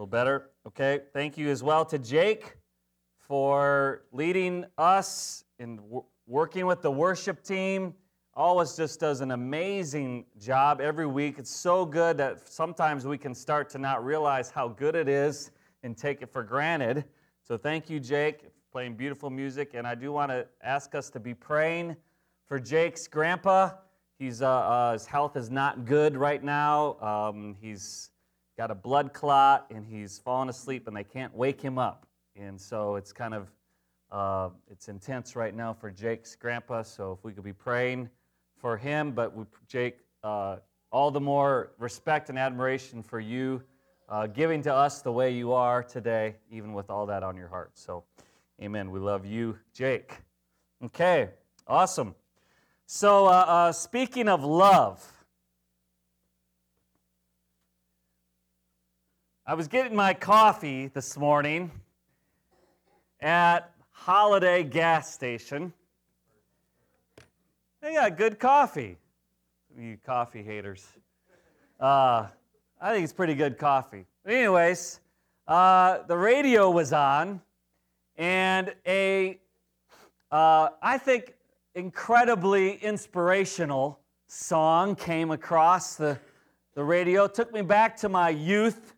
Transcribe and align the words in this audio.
little 0.00 0.10
better. 0.10 0.48
Okay. 0.66 1.00
Thank 1.12 1.36
you 1.36 1.50
as 1.50 1.62
well 1.62 1.84
to 1.84 1.98
Jake 1.98 2.56
for 3.18 4.04
leading 4.12 4.64
us 4.78 5.44
in 5.58 5.78
working 6.26 6.64
with 6.64 6.80
the 6.80 6.90
worship 6.90 7.42
team. 7.42 7.92
Always 8.32 8.74
just 8.74 8.98
does 8.98 9.20
an 9.20 9.32
amazing 9.32 10.24
job 10.38 10.80
every 10.80 11.06
week. 11.06 11.38
It's 11.38 11.50
so 11.50 11.84
good 11.84 12.16
that 12.16 12.50
sometimes 12.50 13.06
we 13.06 13.18
can 13.18 13.34
start 13.34 13.68
to 13.70 13.78
not 13.78 14.02
realize 14.02 14.48
how 14.50 14.68
good 14.68 14.94
it 14.94 15.06
is 15.06 15.50
and 15.82 15.94
take 15.94 16.22
it 16.22 16.32
for 16.32 16.42
granted. 16.42 17.04
So 17.42 17.58
thank 17.58 17.90
you, 17.90 18.00
Jake, 18.00 18.48
playing 18.72 18.94
beautiful 18.94 19.28
music. 19.28 19.72
And 19.74 19.86
I 19.86 19.94
do 19.94 20.12
want 20.12 20.30
to 20.30 20.46
ask 20.62 20.94
us 20.94 21.10
to 21.10 21.20
be 21.20 21.34
praying 21.34 21.94
for 22.48 22.58
Jake's 22.58 23.06
grandpa. 23.06 23.72
He's, 24.18 24.40
uh, 24.40 24.48
uh, 24.48 24.92
his 24.94 25.04
health 25.04 25.36
is 25.36 25.50
not 25.50 25.84
good 25.84 26.16
right 26.16 26.42
now. 26.42 26.98
Um, 27.02 27.54
he's 27.60 28.08
got 28.60 28.70
a 28.70 28.74
blood 28.74 29.14
clot 29.14 29.64
and 29.74 29.86
he's 29.86 30.18
fallen 30.18 30.50
asleep 30.50 30.86
and 30.86 30.94
they 30.94 31.02
can't 31.02 31.34
wake 31.34 31.58
him 31.58 31.78
up. 31.78 32.04
And 32.36 32.60
so 32.60 32.96
it's 32.96 33.10
kind 33.10 33.32
of 33.32 33.50
uh, 34.12 34.50
it's 34.70 34.90
intense 34.90 35.34
right 35.34 35.56
now 35.56 35.72
for 35.72 35.90
Jake's 35.90 36.36
grandpa. 36.36 36.82
So 36.82 37.12
if 37.12 37.24
we 37.24 37.32
could 37.32 37.42
be 37.42 37.54
praying 37.54 38.10
for 38.58 38.76
him, 38.76 39.12
but 39.12 39.34
we, 39.34 39.46
Jake, 39.66 40.00
uh, 40.22 40.56
all 40.92 41.10
the 41.10 41.20
more 41.20 41.70
respect 41.78 42.28
and 42.28 42.38
admiration 42.38 43.02
for 43.02 43.18
you 43.18 43.62
uh, 44.10 44.26
giving 44.26 44.60
to 44.64 44.74
us 44.74 45.00
the 45.00 45.10
way 45.10 45.32
you 45.32 45.54
are 45.54 45.82
today, 45.82 46.36
even 46.50 46.74
with 46.74 46.90
all 46.90 47.06
that 47.06 47.22
on 47.22 47.36
your 47.38 47.48
heart. 47.48 47.70
So, 47.78 48.04
amen. 48.60 48.90
We 48.90 49.00
love 49.00 49.24
you, 49.24 49.58
Jake. 49.72 50.18
Okay, 50.84 51.30
awesome. 51.66 52.14
So, 52.84 53.24
uh, 53.24 53.30
uh, 53.30 53.72
speaking 53.72 54.28
of 54.28 54.44
love, 54.44 55.10
I 59.50 59.54
was 59.54 59.66
getting 59.66 59.96
my 59.96 60.14
coffee 60.14 60.92
this 60.94 61.16
morning 61.16 61.72
at 63.20 63.72
Holiday 63.90 64.62
gas 64.62 65.12
station. 65.12 65.72
They 67.82 67.94
got 67.94 68.16
good 68.16 68.38
coffee. 68.38 68.96
You 69.76 69.98
coffee 70.06 70.44
haters. 70.44 70.86
Uh, 71.80 72.28
I 72.80 72.92
think 72.92 73.02
it's 73.02 73.12
pretty 73.12 73.34
good 73.34 73.58
coffee. 73.58 74.06
Anyways, 74.24 75.00
uh, 75.48 76.04
the 76.06 76.16
radio 76.16 76.70
was 76.70 76.92
on, 76.92 77.40
and 78.16 78.72
a, 78.86 79.40
uh, 80.30 80.68
I 80.80 80.96
think, 80.96 81.34
incredibly 81.74 82.76
inspirational 82.76 83.98
song 84.28 84.94
came 84.94 85.32
across 85.32 85.96
the, 85.96 86.20
the 86.76 86.84
radio. 86.84 87.24
It 87.24 87.34
took 87.34 87.52
me 87.52 87.62
back 87.62 87.96
to 87.96 88.08
my 88.08 88.28
youth. 88.28 88.94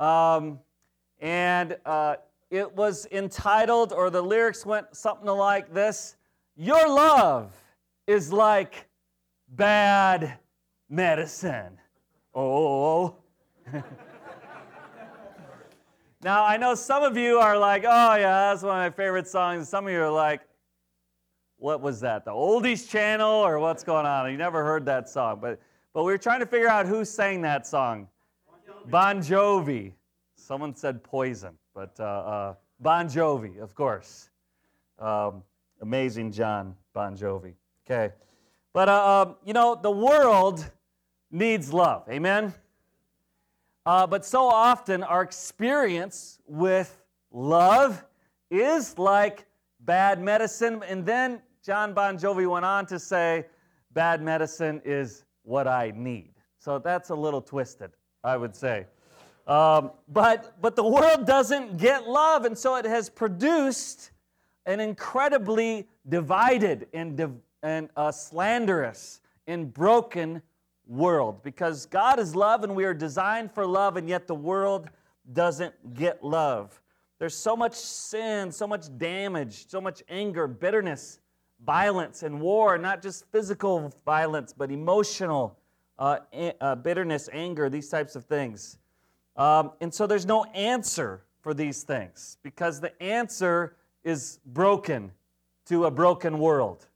Um, 0.00 0.58
and 1.20 1.76
uh, 1.84 2.16
it 2.50 2.74
was 2.74 3.06
entitled, 3.12 3.92
or 3.92 4.10
the 4.10 4.22
lyrics 4.22 4.66
went 4.66 4.96
something 4.96 5.28
like 5.28 5.72
this 5.72 6.16
Your 6.56 6.88
love 6.88 7.54
is 8.06 8.32
like 8.32 8.88
bad 9.50 10.38
medicine. 10.88 11.78
Oh. 12.34 13.14
now, 16.22 16.44
I 16.44 16.56
know 16.56 16.74
some 16.74 17.02
of 17.02 17.16
you 17.16 17.38
are 17.38 17.58
like, 17.58 17.84
oh, 17.84 18.14
yeah, 18.14 18.50
that's 18.50 18.62
one 18.62 18.72
of 18.72 18.78
my 18.78 18.90
favorite 18.90 19.28
songs. 19.28 19.68
Some 19.68 19.86
of 19.86 19.92
you 19.92 20.00
are 20.00 20.10
like, 20.10 20.40
what 21.58 21.82
was 21.82 22.00
that? 22.00 22.24
The 22.24 22.30
Oldies 22.30 22.88
Channel 22.88 23.30
or 23.30 23.58
what's 23.58 23.84
going 23.84 24.06
on? 24.06 24.30
You 24.30 24.38
never 24.38 24.64
heard 24.64 24.86
that 24.86 25.10
song. 25.10 25.38
But, 25.42 25.60
but 25.92 26.04
we 26.04 26.12
were 26.12 26.18
trying 26.18 26.40
to 26.40 26.46
figure 26.46 26.68
out 26.68 26.86
who 26.86 27.04
sang 27.04 27.42
that 27.42 27.66
song. 27.66 28.08
Bon 28.88 29.20
Jovi. 29.20 29.92
Someone 30.36 30.74
said 30.74 31.02
Poison, 31.02 31.54
but 31.74 31.94
uh, 32.00 32.04
uh, 32.04 32.54
Bon 32.80 33.06
Jovi, 33.06 33.60
of 33.60 33.74
course. 33.74 34.30
Um, 34.98 35.42
amazing 35.80 36.32
John 36.32 36.74
Bon 36.92 37.16
Jovi. 37.16 37.54
Okay. 37.86 38.14
But, 38.72 38.88
uh, 38.88 39.22
um, 39.22 39.36
you 39.44 39.52
know, 39.52 39.74
the 39.74 39.90
world 39.90 40.70
needs 41.30 41.72
love. 41.72 42.04
Amen? 42.08 42.54
Uh, 43.84 44.06
but 44.06 44.24
so 44.24 44.46
often 44.46 45.02
our 45.02 45.22
experience 45.22 46.38
with 46.46 47.02
love 47.32 48.04
is 48.50 48.98
like 48.98 49.46
bad 49.80 50.20
medicine. 50.20 50.82
And 50.86 51.04
then 51.04 51.40
John 51.64 51.94
Bon 51.94 52.16
Jovi 52.16 52.48
went 52.48 52.64
on 52.64 52.86
to 52.86 52.98
say, 52.98 53.46
bad 53.92 54.22
medicine 54.22 54.80
is 54.84 55.24
what 55.42 55.66
I 55.66 55.92
need. 55.96 56.34
So 56.58 56.78
that's 56.78 57.10
a 57.10 57.14
little 57.14 57.40
twisted, 57.40 57.90
I 58.22 58.36
would 58.36 58.54
say. 58.54 58.86
Um, 59.46 59.90
but, 60.08 60.60
but 60.60 60.76
the 60.76 60.84
world 60.84 61.26
doesn't 61.26 61.76
get 61.78 62.06
love, 62.06 62.44
and 62.44 62.56
so 62.56 62.76
it 62.76 62.84
has 62.84 63.08
produced 63.08 64.12
an 64.66 64.80
incredibly 64.80 65.88
divided 66.08 66.86
and, 66.92 67.16
div- 67.16 67.40
and 67.62 67.88
uh, 67.96 68.12
slanderous 68.12 69.20
and 69.46 69.72
broken 69.72 70.42
world 70.86 71.42
because 71.42 71.86
God 71.86 72.18
is 72.18 72.36
love 72.36 72.64
and 72.64 72.74
we 72.74 72.84
are 72.84 72.94
designed 72.94 73.52
for 73.52 73.66
love, 73.66 73.96
and 73.96 74.08
yet 74.08 74.26
the 74.26 74.34
world 74.34 74.88
doesn't 75.32 75.94
get 75.94 76.22
love. 76.22 76.80
There's 77.18 77.36
so 77.36 77.56
much 77.56 77.74
sin, 77.74 78.50
so 78.50 78.66
much 78.66 78.86
damage, 78.98 79.68
so 79.68 79.80
much 79.80 80.02
anger, 80.08 80.46
bitterness, 80.46 81.20
violence, 81.64 82.22
and 82.22 82.40
war, 82.40 82.78
not 82.78 83.02
just 83.02 83.30
physical 83.30 83.92
violence, 84.06 84.54
but 84.56 84.70
emotional 84.70 85.58
uh, 86.00 86.18
uh, 86.60 86.74
bitterness, 86.76 87.28
anger, 87.32 87.68
these 87.68 87.88
types 87.88 88.16
of 88.16 88.24
things. 88.24 88.78
Um, 89.36 89.72
and 89.80 89.92
so 89.92 90.06
there's 90.06 90.26
no 90.26 90.44
answer 90.44 91.22
for 91.40 91.54
these 91.54 91.82
things 91.82 92.38
because 92.42 92.80
the 92.80 93.00
answer 93.02 93.76
is 94.02 94.40
broken 94.46 95.12
to 95.66 95.84
a 95.84 95.90
broken 95.90 96.38
world 96.38 96.86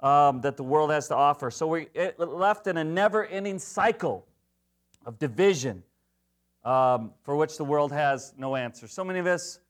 um, 0.00 0.40
that 0.40 0.56
the 0.56 0.64
world 0.64 0.90
has 0.90 1.08
to 1.08 1.14
offer. 1.14 1.50
So 1.50 1.66
we're 1.66 1.86
left 2.18 2.66
in 2.66 2.78
a 2.78 2.84
never 2.84 3.26
ending 3.26 3.58
cycle 3.58 4.26
of 5.06 5.18
division 5.18 5.82
um, 6.64 7.12
for 7.22 7.36
which 7.36 7.56
the 7.56 7.64
world 7.64 7.92
has 7.92 8.34
no 8.36 8.56
answer. 8.56 8.88
So 8.88 9.04
many 9.04 9.18
of 9.18 9.26
us 9.26 9.60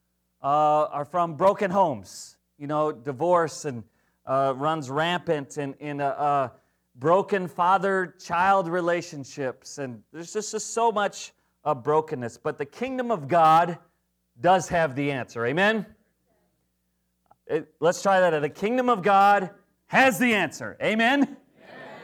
uh, 0.43 0.87
are 0.87 1.05
from 1.05 1.35
broken 1.35 1.71
homes. 1.71 2.37
You 2.59 2.69
know, 2.69 2.93
divorce 2.93 3.65
and 3.65 3.83
uh, 4.25 4.55
runs 4.57 4.89
rampant 4.89 5.59
in, 5.59 5.75
in 5.75 6.01
a, 6.01 6.07
a 6.07 6.53
broken 6.97 7.49
father 7.49 8.15
child 8.23 8.69
relationships. 8.69 9.79
And 9.79 10.03
there's 10.13 10.33
just, 10.33 10.53
just 10.53 10.75
so 10.75 10.93
much 10.93 11.33
of 11.65 11.83
brokenness. 11.83 12.39
But 12.39 12.59
the 12.59 12.67
kingdom 12.67 13.11
of 13.11 13.29
God 13.29 13.79
does 14.41 14.69
have 14.69 14.95
the 14.95 15.13
answer. 15.13 15.47
Amen? 15.47 15.87
It, 17.47 17.73
let's 17.81 18.03
try 18.03 18.21
that. 18.21 18.41
The 18.41 18.49
kingdom 18.49 18.89
of 18.89 19.03
God 19.03 19.51
has 19.87 20.19
the 20.19 20.35
answer. 20.35 20.77
Amen? 20.83 21.37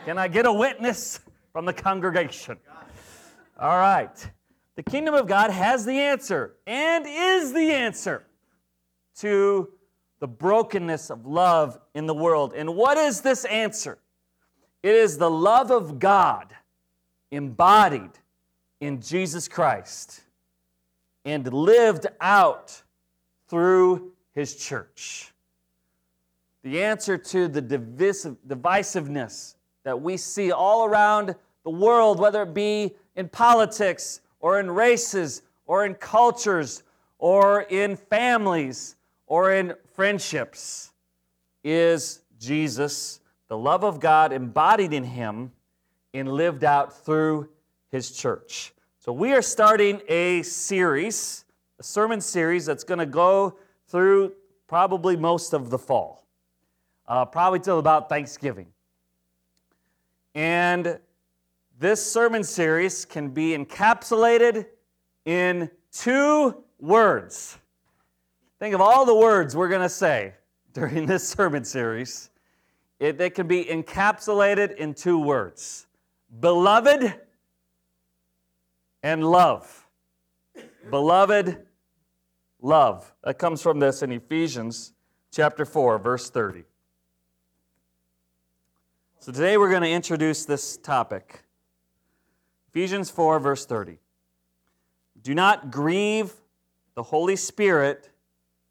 Can 0.05 0.19
I 0.19 0.29
get 0.29 0.47
a 0.47 0.53
witness 0.53 1.21
from 1.53 1.65
the 1.65 1.73
congregation? 1.73 2.59
All 3.59 3.77
right. 3.77 4.31
The 4.77 4.83
kingdom 4.83 5.15
of 5.15 5.27
God 5.27 5.51
has 5.51 5.85
the 5.85 5.99
answer 5.99 6.55
and 6.67 7.05
is 7.09 7.53
the 7.53 7.73
answer 7.73 8.25
to 9.17 9.71
the 10.21 10.29
brokenness 10.29 11.11
of 11.11 11.27
love 11.27 11.79
in 11.95 12.07
the 12.07 12.15
world. 12.15 12.53
And 12.55 12.77
what 12.77 12.97
is 12.97 13.21
this 13.21 13.45
answer? 13.47 13.99
It 14.83 14.95
is 14.95 15.19
the 15.19 15.31
love 15.31 15.71
of 15.71 15.99
God 15.99 16.55
embodied 17.31 18.13
in 18.81 19.01
Jesus 19.01 19.49
Christ 19.49 20.23
and 21.25 21.53
lived 21.53 22.07
out 22.21 22.83
through 23.49 24.13
his 24.35 24.55
church. 24.57 25.33
The 26.63 26.83
answer 26.83 27.19
to 27.19 27.49
the 27.49 27.61
divisive, 27.61 28.37
divisiveness 28.47 29.57
that 29.85 30.01
we 30.01 30.17
see 30.17 30.53
all 30.53 30.85
around 30.85 31.35
the 31.65 31.71
world, 31.71 32.21
whether 32.21 32.43
it 32.43 32.55
be 32.55 32.95
in 33.17 33.29
politics 33.29 34.21
or 34.41 34.61
in 34.61 34.71
races 34.71 35.43
or 35.67 35.85
in 35.87 35.95
cultures 35.95 36.83
or 37.19 37.63
in 37.63 37.97
families 37.97 38.97
or 39.27 39.53
in 39.53 39.75
friendships, 39.95 40.93
is 41.65 42.23
Jesus, 42.39 43.21
the 43.49 43.59
love 43.59 43.85
of 43.85 44.01
God 44.01 44.33
embodied 44.33 44.93
in 44.93 45.05
him 45.05 45.53
and 46.15 46.31
lived 46.31 46.65
out 46.65 47.05
through 47.05 47.49
his 47.91 48.11
church. 48.11 48.73
So 48.99 49.13
we 49.13 49.33
are 49.33 49.43
starting 49.43 50.01
a 50.09 50.43
series, 50.43 51.45
a 51.79 51.83
sermon 51.83 52.21
series 52.21 52.67
that's 52.67 52.85
going 52.85 52.99
to 52.99 53.07
go 53.07 53.59
through 53.87 54.33
probably 54.67 55.17
most 55.17 55.55
of 55.55 55.71
the 55.71 55.79
fall 55.79 56.19
uh, 57.09 57.25
probably 57.25 57.59
till 57.59 57.79
about 57.79 58.09
Thanksgiving. 58.09 58.67
And 60.35 61.01
this 61.81 62.05
sermon 62.05 62.45
series 62.45 63.05
can 63.05 63.31
be 63.31 63.57
encapsulated 63.57 64.67
in 65.25 65.71
two 65.91 66.63
words. 66.79 67.59
Think 68.59 68.75
of 68.75 68.81
all 68.81 69.05
the 69.05 69.15
words 69.15 69.57
we're 69.57 69.69
going 69.69 69.83
to 69.83 69.89
say 69.89 70.35
during 70.75 71.07
this 71.07 71.27
sermon 71.29 71.65
series. 71.65 72.31
It, 73.01 73.35
can 73.35 73.47
be 73.47 73.65
encapsulated 73.65 74.77
in 74.77 74.95
two 74.95 75.19
words 75.19 75.87
beloved 76.41 77.15
and 79.03 79.25
love. 79.25 79.87
beloved, 80.91 81.65
love. 82.61 83.15
That 83.23 83.39
comes 83.39 83.63
from 83.63 83.79
this 83.79 84.03
in 84.03 84.11
Ephesians 84.13 84.93
chapter 85.31 85.65
4, 85.65 85.99
verse 85.99 86.31
30. 86.31 86.65
So 89.21 89.33
today 89.33 89.57
we're 89.57 89.71
going 89.71 89.83
to 89.83 89.91
introduce 89.91 90.45
this 90.45 90.77
topic. 90.77 91.45
Ephesians 92.71 93.11
4, 93.11 93.39
verse 93.39 93.67
30. 93.67 93.99
Do 95.23 95.35
not 95.35 95.71
grieve 95.71 96.33
the 96.95 97.03
Holy 97.05 97.37
Spirit 97.37 98.11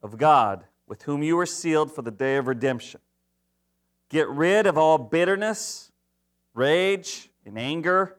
of 0.01 0.17
God, 0.17 0.65
with 0.87 1.03
whom 1.03 1.23
you 1.23 1.35
were 1.35 1.45
sealed 1.45 1.91
for 1.91 2.01
the 2.01 2.11
day 2.11 2.37
of 2.37 2.47
redemption. 2.47 2.99
Get 4.09 4.29
rid 4.29 4.67
of 4.67 4.77
all 4.77 4.97
bitterness, 4.97 5.91
rage, 6.53 7.29
and 7.45 7.57
anger, 7.57 8.17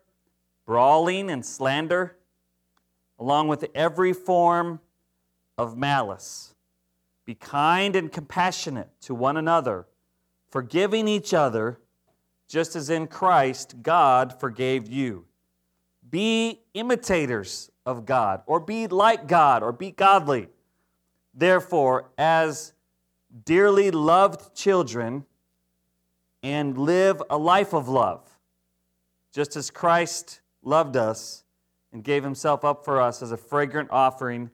brawling 0.66 1.30
and 1.30 1.44
slander, 1.44 2.16
along 3.18 3.48
with 3.48 3.66
every 3.74 4.12
form 4.12 4.80
of 5.56 5.76
malice. 5.76 6.54
Be 7.24 7.34
kind 7.34 7.96
and 7.96 8.12
compassionate 8.12 8.88
to 9.02 9.14
one 9.14 9.36
another, 9.36 9.86
forgiving 10.50 11.08
each 11.08 11.34
other, 11.34 11.78
just 12.48 12.76
as 12.76 12.90
in 12.90 13.06
Christ 13.06 13.82
God 13.82 14.38
forgave 14.38 14.88
you. 14.88 15.24
Be 16.08 16.60
imitators 16.74 17.70
of 17.84 18.06
God, 18.06 18.42
or 18.46 18.60
be 18.60 18.86
like 18.86 19.26
God, 19.26 19.62
or 19.62 19.72
be 19.72 19.90
godly. 19.90 20.48
Therefore, 21.34 22.10
as 22.16 22.72
dearly 23.44 23.90
loved 23.90 24.54
children, 24.54 25.24
and 26.42 26.78
live 26.78 27.22
a 27.30 27.38
life 27.38 27.72
of 27.72 27.88
love, 27.88 28.38
just 29.32 29.56
as 29.56 29.70
Christ 29.70 30.40
loved 30.62 30.96
us 30.96 31.44
and 31.92 32.04
gave 32.04 32.22
himself 32.22 32.64
up 32.64 32.84
for 32.84 33.00
us 33.00 33.22
as 33.22 33.32
a 33.32 33.36
fragrant 33.36 33.90
offering 33.90 34.50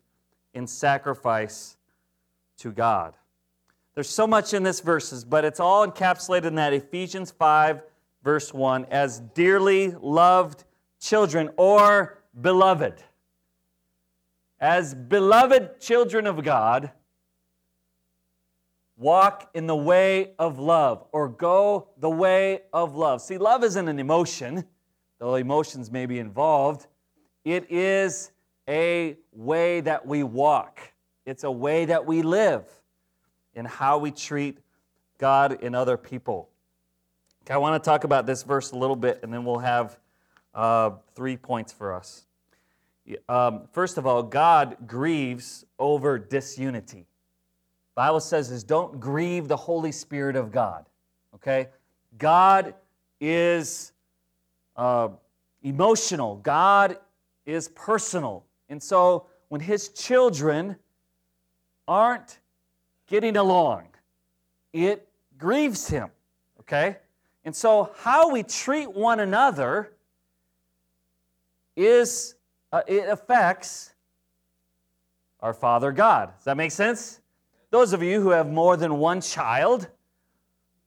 in 0.54 0.66
sacrifice 0.66 1.76
to 2.58 2.70
God. 2.70 3.14
There's 3.94 4.08
so 4.08 4.26
much 4.26 4.54
in 4.54 4.62
this 4.62 4.81
verses, 4.81 5.25
but 5.25 5.44
it's 5.44 5.60
all 5.60 5.86
encapsulated 5.86 6.46
in 6.46 6.54
that 6.56 6.72
Ephesians 6.72 7.31
5, 7.31 7.82
verse 8.22 8.52
1, 8.52 8.86
as 8.86 9.20
dearly 9.20 9.94
loved 10.00 10.64
children 11.00 11.50
or 11.56 12.22
beloved. 12.40 12.94
As 14.58 14.94
beloved 14.94 15.81
children 15.81 16.26
of 16.26 16.42
God, 16.42 16.90
walk 18.96 19.50
in 19.55 19.67
the 19.67 19.76
way 19.76 20.32
of 20.38 20.58
love 20.58 21.05
or 21.12 21.29
go 21.29 21.88
the 21.99 22.11
way 22.11 22.62
of 22.73 22.94
love. 22.94 23.20
See, 23.20 23.38
love 23.38 23.64
isn't 23.64 23.88
an 23.88 23.99
emotion, 23.99 24.64
though 25.19 25.35
emotions 25.35 25.91
may 25.91 26.06
be 26.06 26.19
involved. 26.19 26.87
It 27.44 27.70
is 27.70 28.31
a 28.69 29.17
way 29.32 29.81
that 29.81 30.06
we 30.06 30.23
walk, 30.23 30.81
it's 31.26 31.44
a 31.44 31.50
way 31.50 31.85
that 31.87 32.06
we 32.06 32.23
live 32.23 32.64
in 33.55 33.64
how 33.64 33.99
we 33.99 34.11
treat 34.11 34.58
God 35.19 35.62
and 35.62 35.76
other 35.76 35.96
people. 35.96 36.49
Okay, 37.44 37.55
I 37.55 37.58
want 37.58 37.82
to 37.82 37.88
talk 37.88 38.05
about 38.05 38.26
this 38.26 38.43
verse 38.43 38.73
a 38.73 38.76
little 38.76 38.96
bit, 38.96 39.20
and 39.23 39.32
then 39.32 39.44
we'll 39.44 39.58
have 39.58 39.99
uh, 40.55 40.91
three 41.14 41.37
points 41.37 41.73
for 41.73 41.93
us. 41.93 42.25
Um, 43.29 43.69
first 43.73 43.99
of 43.99 44.06
all, 44.06 44.23
God 44.23 44.76
grieves 44.87 45.67
over 45.79 46.19
disunity. 46.19 47.06
Bible 47.94 48.20
says 48.20 48.50
is 48.50 48.64
don't 48.64 48.99
grieve 48.99 49.49
the 49.49 49.56
Holy 49.56 49.93
Spirit 49.93 50.37
of 50.37 50.50
God. 50.50 50.87
Okay, 51.35 51.69
God 52.19 52.75
is 53.20 53.93
uh, 54.76 55.08
emotional. 55.62 56.37
God 56.37 56.99
is 57.46 57.69
personal. 57.69 58.44
And 58.69 58.82
so 58.82 59.26
when 59.49 59.61
his 59.61 59.88
children 59.91 60.76
aren't 61.87 62.38
getting 63.06 63.37
along, 63.37 63.88
it 64.73 65.08
grieves 65.38 65.88
him. 65.88 66.11
Okay? 66.61 66.96
And 67.44 67.55
so 67.55 67.93
how 67.99 68.31
we 68.31 68.43
treat 68.43 68.91
one 68.91 69.20
another 69.20 69.93
is, 71.76 72.37
uh, 72.73 72.82
it 72.87 73.08
affects 73.08 73.94
our 75.41 75.52
Father 75.52 75.93
God. 75.93 76.32
Does 76.37 76.44
that 76.44 76.56
make 76.56 76.73
sense? 76.73 77.20
Those 77.74 77.92
of 77.92 78.04
you 78.04 78.20
who 78.20 78.30
have 78.30 78.48
more 78.48 78.76
than 78.76 78.98
one 78.98 79.20
child 79.20 79.88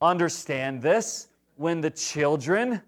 understand 0.01 0.81
this. 0.81 1.27
When 1.57 1.81
the 1.81 1.89
children 1.89 2.81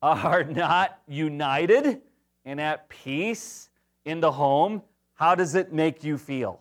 are 0.00 0.44
not 0.62 1.00
united 1.08 2.00
and 2.44 2.60
at 2.60 2.88
peace 2.88 3.70
in 4.04 4.20
the 4.20 4.30
home, 4.30 4.82
how 5.14 5.34
does 5.34 5.56
it 5.56 5.72
make 5.72 6.04
you 6.04 6.16
feel? 6.16 6.60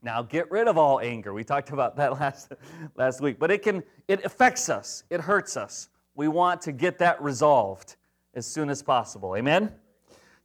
Now 0.00 0.22
get 0.22 0.50
rid 0.50 0.68
of 0.68 0.78
all 0.78 1.00
anger. 1.00 1.34
We 1.34 1.44
talked 1.44 1.68
about 1.68 1.96
that 1.96 2.12
last, 2.18 2.52
last 2.96 3.20
week. 3.20 3.38
But 3.38 3.50
it 3.50 3.60
can 3.60 3.82
it 4.08 4.24
affects 4.24 4.70
us. 4.70 5.04
It 5.10 5.20
hurts 5.20 5.54
us. 5.54 5.90
We 6.14 6.28
want 6.28 6.62
to 6.62 6.72
get 6.72 6.96
that 7.00 7.20
resolved 7.20 7.96
as 8.32 8.46
soon 8.46 8.70
as 8.70 8.82
possible. 8.82 9.36
Amen? 9.36 9.70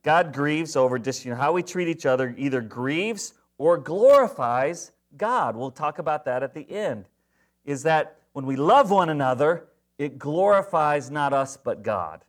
God 0.04 0.34
grieves 0.34 0.76
over 0.76 1.00
just 1.00 1.24
you 1.24 1.32
know, 1.32 1.38
how 1.38 1.54
we 1.54 1.64
treat 1.64 1.88
each 1.88 2.06
other, 2.06 2.36
either 2.38 2.60
grieves 2.60 3.36
or 3.58 3.78
glorifies 3.78 4.92
God. 5.18 5.56
We'll 5.56 5.72
talk 5.72 6.00
about 6.00 6.26
that 6.26 6.44
at 6.44 6.54
the 6.54 6.70
end. 6.70 7.08
Is 7.64 7.84
that 7.84 8.20
when 8.34 8.46
we 8.46 8.56
love 8.56 8.92
one 8.92 9.10
another, 9.10 9.68
it 9.98 10.20
glorifies 10.20 11.10
not 11.10 11.34
us 11.34 11.58
but 11.58 11.84
God. 11.84 12.24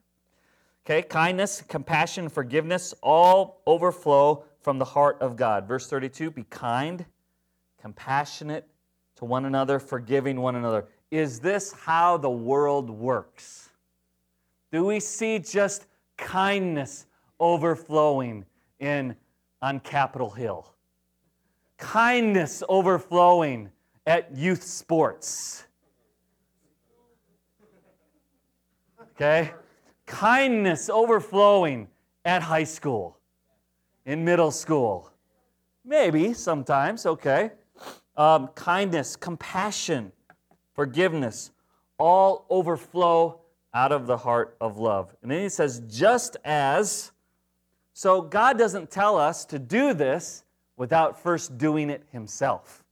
Okay, 0.85 1.03
kindness, 1.03 1.63
compassion, 1.67 2.29
forgiveness 2.29 2.95
all 3.03 3.61
overflow 3.67 4.45
from 4.61 4.79
the 4.79 4.85
heart 4.85 5.19
of 5.21 5.37
God. 5.37 5.67
Verse 5.67 5.89
32 5.89 6.31
be 6.31 6.45
kind, 6.45 7.05
compassionate 7.81 8.69
to 9.17 9.25
one 9.25 9.47
another, 9.47 9.81
forgiving 9.81 10.41
one 10.41 10.55
another. 10.55 10.87
Is 11.11 11.41
this 11.41 11.73
how 11.73 12.17
the 12.17 12.31
world 12.31 12.89
works? 12.89 13.71
Do 14.71 14.85
we 14.85 15.01
see 15.01 15.39
just 15.39 15.87
kindness 16.17 17.07
overflowing 17.41 18.45
in 18.79 19.17
on 19.63 19.81
Capitol 19.81 20.31
Hill? 20.31 20.76
Kindness 21.79 22.63
overflowing 22.69 23.71
at 24.07 24.35
youth 24.37 24.63
sports? 24.63 25.67
Okay? 29.01 29.53
kindness 30.07 30.89
overflowing 30.89 31.89
at 32.25 32.43
high 32.43 32.65
school, 32.65 33.19
in 34.05 34.25
middle 34.25 34.51
school. 34.51 35.11
Maybe 35.85 36.33
sometimes, 36.33 37.07
okay. 37.07 37.51
Um, 38.17 38.49
kindness, 38.49 39.15
compassion, 39.17 40.13
forgiveness, 40.75 41.51
all 41.99 42.47
overflow 42.49 43.41
out 43.75 43.93
of 43.93 44.07
the 44.07 44.17
heart 44.17 44.57
of 44.61 44.79
love. 44.79 45.15
And 45.23 45.31
then 45.31 45.43
he 45.43 45.49
says, 45.49 45.83
just 45.89 46.37
as. 46.45 47.13
So 47.93 48.23
God 48.23 48.59
doesn't 48.59 48.91
tell 48.91 49.19
us 49.19 49.45
to 49.47 49.59
do 49.59 49.93
this 49.93 50.45
without 50.77 51.21
first 51.21 51.59
doing 51.59 51.91
it 51.91 52.05
himself. 52.13 52.85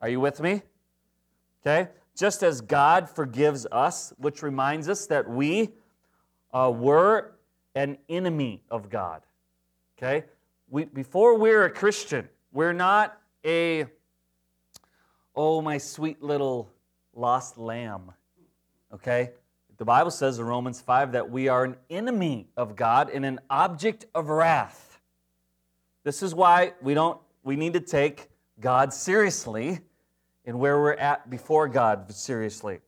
Are 0.00 0.08
you 0.08 0.20
with 0.20 0.40
me? 0.40 0.62
Okay? 1.62 1.90
Just 2.16 2.42
as 2.42 2.60
God 2.60 3.08
forgives 3.10 3.66
us, 3.70 4.12
which 4.18 4.42
reminds 4.42 4.88
us 4.88 5.06
that 5.06 5.28
we 5.28 5.70
uh, 6.52 6.70
we're 6.70 7.32
an 7.74 7.98
enemy 8.08 8.62
of 8.70 8.88
God. 8.88 9.22
Okay? 9.98 10.24
We, 10.68 10.84
before 10.86 11.36
we're 11.36 11.64
a 11.64 11.70
Christian, 11.70 12.28
we're 12.50 12.72
not 12.72 13.18
a, 13.44 13.86
oh, 15.34 15.60
my 15.60 15.76
sweet 15.78 16.22
little 16.22 16.70
lost 17.14 17.58
lamb. 17.58 18.12
Okay? 18.94 19.32
The 19.76 19.84
Bible 19.84 20.10
says 20.10 20.38
in 20.38 20.46
Romans 20.46 20.80
5 20.80 21.12
that 21.12 21.30
we 21.30 21.48
are 21.48 21.64
an 21.64 21.76
enemy 21.90 22.48
of 22.56 22.74
God 22.74 23.10
and 23.10 23.26
an 23.26 23.40
object 23.50 24.06
of 24.14 24.30
wrath. 24.30 24.85
This 26.06 26.22
is 26.22 26.36
why 26.36 26.72
we 26.80 26.94
don't 26.94 27.20
we 27.42 27.56
need 27.56 27.72
to 27.72 27.80
take 27.80 28.30
God 28.60 28.92
seriously 28.92 29.80
and 30.44 30.56
where 30.56 30.78
we're 30.78 30.92
at 30.92 31.28
before 31.28 31.66
God 31.66 32.12
seriously. 32.12 32.74
It 32.76 32.82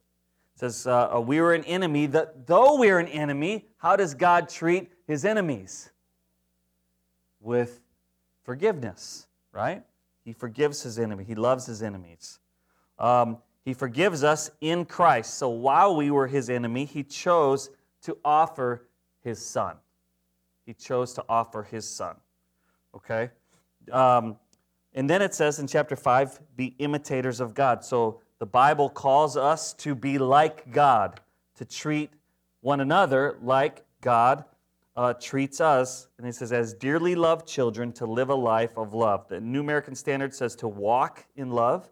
says, 0.54 0.86
uh, 0.86 1.16
uh, 1.16 1.20
We 1.20 1.40
were 1.40 1.52
an 1.52 1.64
enemy, 1.64 2.06
that 2.06 2.46
though 2.46 2.78
we're 2.78 3.00
an 3.00 3.08
enemy, 3.08 3.66
how 3.78 3.96
does 3.96 4.14
God 4.14 4.48
treat 4.48 4.92
his 5.08 5.24
enemies? 5.24 5.90
With 7.40 7.80
forgiveness, 8.44 9.26
right? 9.50 9.82
He 10.24 10.32
forgives 10.32 10.84
his 10.84 10.96
enemy, 10.96 11.24
he 11.24 11.34
loves 11.34 11.66
his 11.66 11.82
enemies. 11.82 12.38
Um, 13.00 13.38
he 13.64 13.74
forgives 13.74 14.22
us 14.22 14.48
in 14.60 14.84
Christ. 14.84 15.34
So 15.34 15.48
while 15.48 15.96
we 15.96 16.12
were 16.12 16.28
his 16.28 16.48
enemy, 16.48 16.84
he 16.84 17.02
chose 17.02 17.70
to 18.02 18.16
offer 18.24 18.86
his 19.24 19.44
son. 19.44 19.74
He 20.64 20.72
chose 20.72 21.14
to 21.14 21.24
offer 21.28 21.64
his 21.64 21.84
son. 21.84 22.14
Okay? 22.94 23.30
Um, 23.92 24.36
and 24.94 25.08
then 25.08 25.22
it 25.22 25.34
says 25.34 25.58
in 25.58 25.66
chapter 25.66 25.96
5 25.96 26.40
be 26.56 26.74
imitators 26.78 27.40
of 27.40 27.54
God. 27.54 27.84
So 27.84 28.20
the 28.38 28.46
Bible 28.46 28.88
calls 28.88 29.36
us 29.36 29.72
to 29.74 29.94
be 29.94 30.18
like 30.18 30.72
God, 30.72 31.20
to 31.56 31.64
treat 31.64 32.10
one 32.60 32.80
another 32.80 33.36
like 33.42 33.84
God 34.00 34.44
uh, 34.98 35.12
treats 35.12 35.60
us, 35.60 36.08
and 36.18 36.26
he 36.26 36.32
says, 36.32 36.52
as 36.52 36.74
dearly 36.74 37.14
loved 37.14 37.46
children, 37.46 37.92
to 37.92 38.04
live 38.04 38.30
a 38.30 38.34
life 38.34 38.76
of 38.76 38.94
love. 38.94 39.28
The 39.28 39.40
New 39.40 39.60
American 39.60 39.94
Standard 39.94 40.34
says 40.34 40.56
to 40.56 40.66
walk 40.66 41.24
in 41.36 41.52
love. 41.52 41.88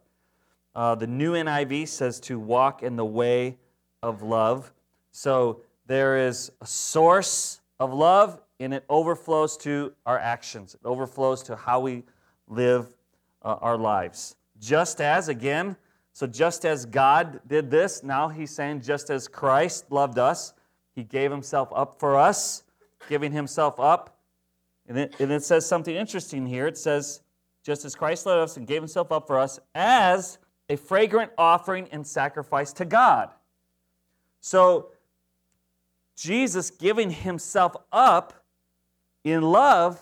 Uh, 0.75 0.97
the 0.97 1.07
New 1.07 1.35
NIV 1.35 1.87
says 1.87 2.19
to 2.23 2.37
walk 2.37 2.83
in 2.83 2.97
the 2.97 3.05
way 3.05 3.59
of 4.03 4.23
love. 4.23 4.73
So 5.13 5.61
there 5.87 6.27
is 6.27 6.51
a 6.61 6.67
source 6.67 7.61
of 7.79 7.95
love, 7.95 8.41
and 8.59 8.73
it 8.75 8.85
overflows 8.89 9.57
to 9.59 9.93
our 10.05 10.19
actions. 10.19 10.75
It 10.75 10.87
overflows 10.87 11.43
to 11.45 11.57
how 11.57 11.81
we 11.81 12.05
live 12.49 12.95
uh, 13.43 13.57
our 13.61 13.77
lives. 13.77 14.37
Just 14.59 15.01
as, 15.01 15.29
again, 15.29 15.77
so 16.13 16.27
just 16.27 16.65
as 16.65 16.87
God 16.87 17.41
did 17.47 17.71
this, 17.71 18.03
now 18.03 18.29
he's 18.29 18.51
saying, 18.51 18.81
just 18.81 19.11
as 19.11 19.29
Christ 19.29 19.91
loved 19.91 20.19
us, 20.19 20.55
he 20.95 21.05
gave 21.05 21.31
himself 21.31 21.69
up 21.75 22.01
for 22.01 22.17
us 22.17 22.63
giving 23.09 23.33
himself 23.33 23.79
up. 23.81 24.19
And 24.89 24.99
it, 24.99 25.21
and 25.21 25.33
it 25.33 25.43
says 25.43 25.67
something 25.67 25.95
interesting 25.95 26.47
here. 26.47 26.67
It 26.67 26.79
says, 26.79 27.23
just 27.65 27.85
as 27.85 27.95
Christ 27.95 28.27
loved 28.27 28.43
us 28.43 28.57
and 28.57 28.67
gave 28.67 28.81
himself 28.81 29.11
up 29.11 29.27
for 29.27 29.39
us 29.39 29.59
as 29.75 30.39
a 30.69 30.77
fragrant 30.77 31.33
offering 31.37 31.89
and 31.93 32.07
sacrifice 32.07 32.73
to 32.75 32.85
God. 32.85 33.31
So, 34.41 34.91
Jesus 36.17 36.71
giving 36.71 37.11
himself 37.11 37.77
up 37.93 38.46
in 39.33 39.43
love 39.43 40.01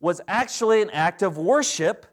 was 0.00 0.20
actually 0.28 0.80
an 0.82 0.90
act 0.90 1.22
of 1.22 1.36
worship 1.36 2.06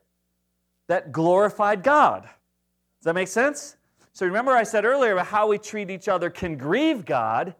that 0.87 1.11
glorified 1.11 1.83
God. 1.83 2.23
Does 2.23 3.05
that 3.05 3.13
make 3.13 3.27
sense? 3.27 3.77
So, 4.11 4.25
remember, 4.25 4.51
I 4.51 4.63
said 4.63 4.85
earlier 4.85 5.13
about 5.13 5.27
how 5.27 5.47
we 5.47 5.57
treat 5.57 5.89
each 5.89 6.07
other 6.07 6.29
can 6.29 6.57
grieve 6.57 7.05
God 7.05 7.55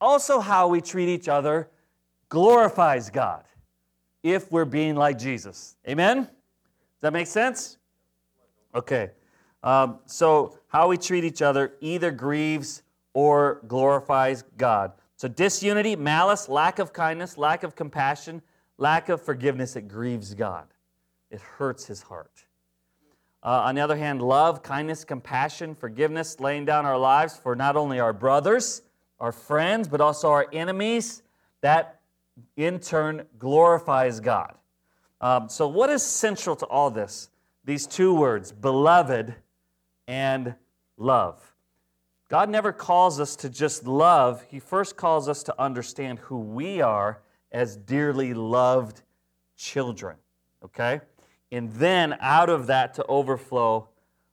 also 0.00 0.40
how 0.40 0.68
we 0.68 0.80
treat 0.80 1.08
each 1.08 1.28
other 1.28 1.70
glorifies 2.28 3.08
God 3.08 3.44
if 4.22 4.50
we're 4.50 4.64
being 4.64 4.96
like 4.96 5.16
Jesus. 5.16 5.76
Amen? 5.88 6.22
Does 6.24 6.30
that 7.02 7.12
make 7.12 7.28
sense? 7.28 7.78
Okay. 8.74 9.10
Um, 9.62 10.00
so, 10.06 10.58
how 10.66 10.88
we 10.88 10.96
treat 10.96 11.24
each 11.24 11.40
other 11.40 11.74
either 11.80 12.10
grieves 12.10 12.82
or 13.14 13.60
glorifies 13.68 14.42
God. 14.56 14.92
So, 15.22 15.28
disunity, 15.28 15.94
malice, 15.94 16.48
lack 16.48 16.80
of 16.80 16.92
kindness, 16.92 17.38
lack 17.38 17.62
of 17.62 17.76
compassion, 17.76 18.42
lack 18.76 19.08
of 19.08 19.22
forgiveness, 19.22 19.76
it 19.76 19.86
grieves 19.86 20.34
God. 20.34 20.66
It 21.30 21.40
hurts 21.40 21.86
his 21.86 22.02
heart. 22.02 22.44
Uh, 23.40 23.62
on 23.66 23.76
the 23.76 23.80
other 23.82 23.94
hand, 23.94 24.20
love, 24.20 24.64
kindness, 24.64 25.04
compassion, 25.04 25.76
forgiveness, 25.76 26.40
laying 26.40 26.64
down 26.64 26.86
our 26.86 26.98
lives 26.98 27.36
for 27.36 27.54
not 27.54 27.76
only 27.76 28.00
our 28.00 28.12
brothers, 28.12 28.82
our 29.20 29.30
friends, 29.30 29.86
but 29.86 30.00
also 30.00 30.28
our 30.28 30.48
enemies, 30.52 31.22
that 31.60 32.00
in 32.56 32.80
turn 32.80 33.24
glorifies 33.38 34.18
God. 34.18 34.56
Um, 35.20 35.48
so, 35.48 35.68
what 35.68 35.88
is 35.88 36.02
central 36.02 36.56
to 36.56 36.66
all 36.66 36.90
this? 36.90 37.30
These 37.64 37.86
two 37.86 38.12
words, 38.12 38.50
beloved 38.50 39.36
and 40.08 40.56
love. 40.96 41.51
God 42.32 42.48
never 42.48 42.72
calls 42.72 43.20
us 43.20 43.36
to 43.36 43.50
just 43.50 43.86
love, 43.86 44.42
He 44.48 44.58
first 44.58 44.96
calls 44.96 45.28
us 45.28 45.42
to 45.42 45.60
understand 45.60 46.18
who 46.18 46.38
we 46.38 46.80
are 46.80 47.20
as 47.52 47.76
dearly 47.76 48.32
loved 48.32 49.02
children, 49.54 50.16
okay? 50.64 51.02
And 51.50 51.70
then 51.72 52.16
out 52.20 52.48
of 52.48 52.68
that 52.68 52.94
to 52.94 53.04
overflow 53.04 53.86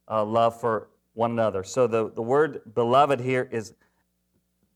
uh, 0.10 0.24
love 0.24 0.58
for 0.62 0.88
one 1.14 1.32
another. 1.32 1.66
So, 1.66 1.88
the, 1.88 2.10
the 2.10 2.22
word 2.22 2.62
beloved 2.74 3.20
here 3.20 3.50
is 3.52 3.74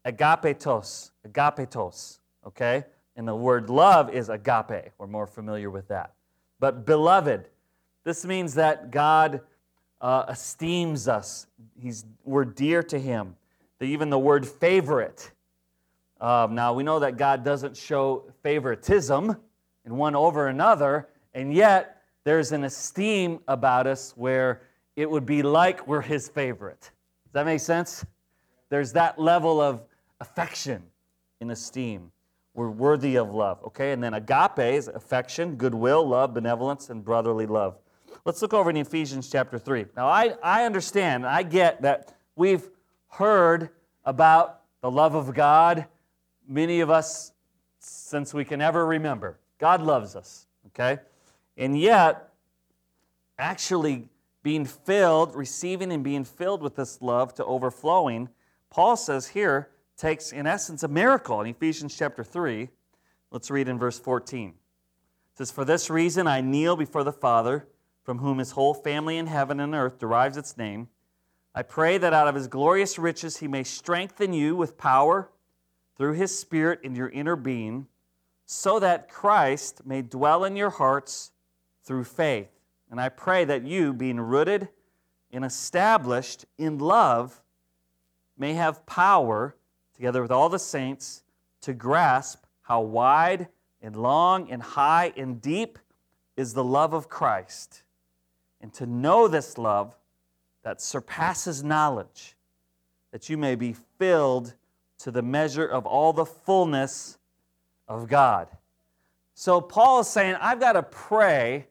agapetos, 0.06 1.12
agapetos, 1.26 2.20
okay? 2.46 2.84
And 3.16 3.26
the 3.26 3.36
word 3.36 3.70
love 3.70 4.14
is 4.14 4.28
agape. 4.28 4.92
We're 4.98 5.08
more 5.08 5.28
familiar 5.28 5.70
with 5.70 5.88
that. 5.88 6.12
But 6.60 6.86
beloved, 6.86 7.48
this 8.04 8.26
means 8.26 8.56
that 8.56 8.92
God 8.92 9.40
uh, 10.04 10.26
esteems 10.28 11.08
us. 11.08 11.48
He's, 11.80 12.06
we're 12.26 12.46
dear 12.46 12.84
to 12.84 13.00
Him. 13.00 13.36
The, 13.80 13.86
even 13.86 14.10
the 14.10 14.20
word 14.20 14.46
favorite. 14.46 15.32
Um, 16.20 16.54
now, 16.54 16.74
we 16.74 16.84
know 16.84 17.00
that 17.00 17.18
God 17.18 17.44
doesn't 17.44 17.76
show 17.76 18.26
favoritism 18.44 19.36
in 19.86 19.98
one 19.98 20.16
over 20.16 20.48
another, 20.50 21.08
and 21.34 21.54
yet 21.54 22.02
there's 22.26 22.52
an 22.52 22.66
esteem 22.66 23.40
about 23.48 23.88
us 23.88 24.14
where 24.18 24.62
it 24.98 25.10
would 25.10 25.26
be 25.26 25.42
like 25.42 25.88
we're 25.88 26.02
His 26.02 26.28
favorite. 26.28 26.82
Does 26.82 27.34
that 27.34 27.46
make 27.46 27.62
sense? 27.62 28.06
There's 28.70 28.92
that 28.94 29.18
level 29.18 29.62
of 29.62 29.84
affection 30.20 30.84
and 31.40 31.50
esteem. 31.52 32.12
We're 32.54 32.70
worthy 32.70 33.16
of 33.16 33.34
love, 33.34 33.64
okay? 33.68 33.94
And 33.94 34.04
then 34.04 34.14
agape 34.14 34.60
is 34.60 34.90
affection, 34.90 35.56
goodwill, 35.56 36.06
love, 36.08 36.34
benevolence, 36.34 36.90
and 36.90 37.04
brotherly 37.04 37.48
love. 37.48 37.78
Let's 38.26 38.42
look 38.42 38.54
over 38.54 38.70
in 38.70 38.78
Ephesians 38.78 39.30
chapter 39.30 39.60
3. 39.60 39.86
Now, 39.98 40.08
I, 40.08 40.36
I 40.42 40.64
understand, 40.64 41.26
I 41.26 41.44
get 41.44 41.82
that 41.82 42.16
we've 42.38 42.70
heard 43.10 43.70
about 44.06 44.62
the 44.80 44.90
love 44.90 45.14
of 45.14 45.34
God, 45.34 45.88
many 46.48 46.80
of 46.80 46.90
us 46.90 47.34
since 47.80 48.34
we 48.34 48.46
can 48.46 48.62
ever 48.62 48.86
remember. 48.86 49.40
God 49.60 49.82
loves 49.82 50.16
us, 50.16 50.48
okay? 50.68 51.02
And 51.58 51.78
yet, 51.78 52.30
actually 53.38 54.08
being 54.42 54.64
filled, 54.64 55.36
receiving 55.36 55.92
and 55.92 56.02
being 56.02 56.24
filled 56.24 56.62
with 56.62 56.78
this 56.78 57.02
love 57.02 57.34
to 57.36 57.46
overflowing, 57.46 58.30
Paul 58.70 58.96
says 58.96 59.28
here, 59.28 59.70
takes, 59.98 60.32
in 60.32 60.48
essence, 60.48 60.82
a 60.84 60.88
miracle 60.88 61.42
in 61.42 61.48
Ephesians 61.48 61.94
chapter 61.98 62.24
3. 62.24 62.70
Let's 63.32 63.52
read 63.52 63.68
in 63.68 63.78
verse 63.78 64.00
14. 64.00 64.50
It 64.50 65.38
says, 65.38 65.52
For 65.52 65.66
this 65.66 65.90
reason 65.90 66.26
I 66.26 66.40
kneel 66.40 66.78
before 66.78 67.04
the 67.04 67.12
Father, 67.12 67.68
from 68.04 68.20
whom 68.20 68.38
his 68.38 68.52
whole 68.52 68.74
family 68.74 69.18
in 69.18 69.28
heaven 69.28 69.60
and 69.60 69.74
earth 69.74 70.00
derives 70.00 70.38
its 70.38 70.58
name. 70.58 70.90
I 71.56 71.64
pray 71.64 71.98
that 71.98 72.14
out 72.14 72.28
of 72.28 72.36
his 72.36 72.48
glorious 72.48 73.00
riches 73.00 73.38
he 73.38 73.48
may 73.48 73.64
strengthen 73.64 74.34
you 74.34 74.56
with 74.56 74.78
power 74.78 75.30
through 75.98 76.14
his 76.14 76.38
Spirit 76.38 76.80
in 76.84 76.96
your 76.96 77.10
inner 77.10 77.36
being, 77.36 77.88
so 78.46 78.80
that 78.80 79.10
Christ 79.10 79.86
may 79.86 80.02
dwell 80.02 80.44
in 80.44 80.56
your 80.56 80.70
hearts 80.70 81.32
through 81.84 82.04
faith. 82.04 82.50
And 82.92 83.00
I 83.00 83.10
pray 83.10 83.46
that 83.46 83.64
you, 83.64 83.94
being 83.94 84.20
rooted 84.20 84.70
and 85.32 85.46
established 85.46 86.46
in 86.58 86.78
love, 86.78 87.42
may 88.38 88.54
have 88.54 88.86
power 88.86 89.56
together 89.94 90.22
with 90.22 90.32
all 90.32 90.50
the 90.50 90.60
saints, 90.60 91.24
to 91.62 91.74
grasp 91.74 92.44
how 92.64 92.82
wide 92.82 93.48
and 93.82 93.96
long 93.96 94.50
and 94.52 94.62
high 94.62 95.14
and 95.16 95.42
deep 95.42 95.80
is 96.36 96.54
the 96.54 96.64
love 96.64 96.94
of 96.94 97.10
Christ, 97.10 97.83
and 98.64 98.74
to 98.74 98.86
know 98.86 99.28
this 99.28 99.58
love 99.58 99.96
that 100.64 100.82
surpasses 100.82 101.64
knowledge, 101.64 102.36
that 103.12 103.30
you 103.30 103.38
may 103.38 103.56
be 103.56 103.76
filled 104.00 104.56
to 105.00 105.12
the 105.12 105.22
measure 105.22 105.68
of 105.68 105.86
all 105.86 106.14
the 106.14 106.26
fullness 106.26 107.20
of 107.90 108.08
God. 108.08 108.48
So, 109.36 109.60
Paul 109.60 110.00
is 110.00 110.08
saying, 110.08 110.38
I've 110.40 110.62
got 110.62 110.74
to 110.74 110.84
pray 110.84 111.68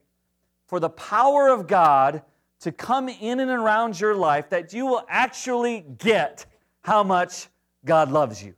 for 0.67 0.79
the 0.79 0.91
power 0.91 1.49
of 1.49 1.67
God 1.67 2.23
to 2.61 2.71
come 2.71 3.09
in 3.09 3.41
and 3.41 3.51
around 3.51 3.99
your 3.99 4.15
life 4.15 4.51
that 4.51 4.75
you 4.75 4.85
will 4.85 5.05
actually 5.09 5.87
get 5.97 6.45
how 6.83 7.03
much 7.03 7.49
God 7.87 8.13
loves 8.13 8.45
you. 8.45 8.55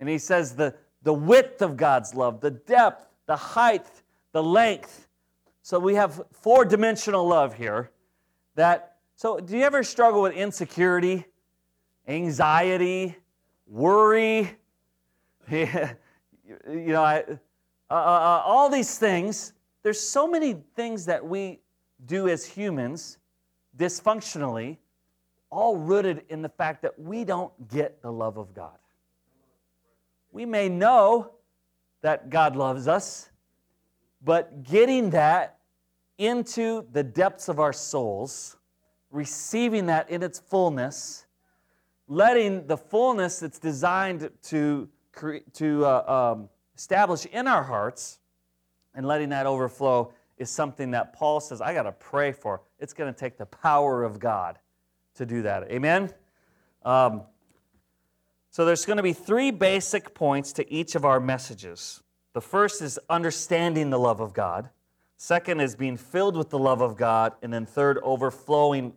And 0.00 0.08
he 0.08 0.18
says 0.18 0.54
the, 0.54 0.74
the 1.02 1.14
width 1.14 1.62
of 1.62 1.78
God's 1.78 2.14
love, 2.14 2.40
the 2.40 2.50
depth, 2.50 3.06
the 3.26 3.36
height, 3.36 3.86
the 4.32 4.42
length. 4.42 5.07
So 5.68 5.78
we 5.78 5.96
have 5.96 6.22
four 6.32 6.64
dimensional 6.64 7.28
love 7.28 7.52
here. 7.52 7.90
That 8.54 8.96
so 9.16 9.38
do 9.38 9.54
you 9.54 9.64
ever 9.64 9.82
struggle 9.82 10.22
with 10.22 10.32
insecurity, 10.32 11.26
anxiety, 12.06 13.14
worry? 13.66 14.56
you 15.50 15.66
know, 16.64 17.02
I, 17.02 17.18
uh, 17.20 17.34
uh, 17.90 17.94
uh, 17.94 18.42
all 18.46 18.70
these 18.70 18.96
things. 18.96 19.52
There's 19.82 20.00
so 20.00 20.26
many 20.26 20.56
things 20.74 21.04
that 21.04 21.22
we 21.22 21.60
do 22.06 22.28
as 22.28 22.46
humans 22.46 23.18
dysfunctionally 23.76 24.78
all 25.50 25.76
rooted 25.76 26.22
in 26.30 26.40
the 26.40 26.48
fact 26.48 26.80
that 26.80 26.98
we 26.98 27.24
don't 27.24 27.52
get 27.68 28.00
the 28.00 28.10
love 28.10 28.38
of 28.38 28.54
God. 28.54 28.78
We 30.32 30.46
may 30.46 30.70
know 30.70 31.32
that 32.00 32.30
God 32.30 32.56
loves 32.56 32.88
us, 32.88 33.28
but 34.24 34.62
getting 34.62 35.10
that 35.10 35.57
into 36.18 36.84
the 36.92 37.02
depths 37.02 37.48
of 37.48 37.58
our 37.58 37.72
souls, 37.72 38.56
receiving 39.10 39.86
that 39.86 40.10
in 40.10 40.22
its 40.22 40.38
fullness, 40.38 41.26
letting 42.08 42.66
the 42.66 42.76
fullness 42.76 43.38
that's 43.38 43.58
designed 43.58 44.28
to, 44.42 44.88
to 45.54 45.86
uh, 45.86 46.34
um, 46.36 46.48
establish 46.76 47.24
in 47.26 47.46
our 47.46 47.62
hearts, 47.62 48.18
and 48.94 49.06
letting 49.06 49.28
that 49.28 49.46
overflow 49.46 50.12
is 50.36 50.50
something 50.50 50.90
that 50.90 51.12
Paul 51.12 51.40
says, 51.40 51.60
I 51.60 51.72
got 51.72 51.84
to 51.84 51.92
pray 51.92 52.32
for. 52.32 52.62
It's 52.78 52.92
going 52.92 53.12
to 53.12 53.18
take 53.18 53.38
the 53.38 53.46
power 53.46 54.04
of 54.04 54.18
God 54.18 54.58
to 55.14 55.26
do 55.26 55.42
that. 55.42 55.70
Amen? 55.70 56.10
Um, 56.84 57.22
So 58.50 58.64
there's 58.64 58.86
going 58.86 58.96
to 58.96 59.02
be 59.02 59.12
three 59.12 59.50
basic 59.50 60.14
points 60.14 60.52
to 60.54 60.72
each 60.72 60.94
of 60.94 61.04
our 61.04 61.20
messages. 61.20 62.02
The 62.32 62.40
first 62.40 62.82
is 62.82 62.98
understanding 63.08 63.90
the 63.90 63.98
love 63.98 64.20
of 64.20 64.32
God. 64.32 64.70
Second 65.18 65.60
is 65.60 65.74
being 65.74 65.96
filled 65.96 66.36
with 66.36 66.48
the 66.48 66.58
love 66.58 66.80
of 66.80 66.96
God. 66.96 67.34
And 67.42 67.52
then 67.52 67.66
third, 67.66 67.98
overflowing 68.02 68.92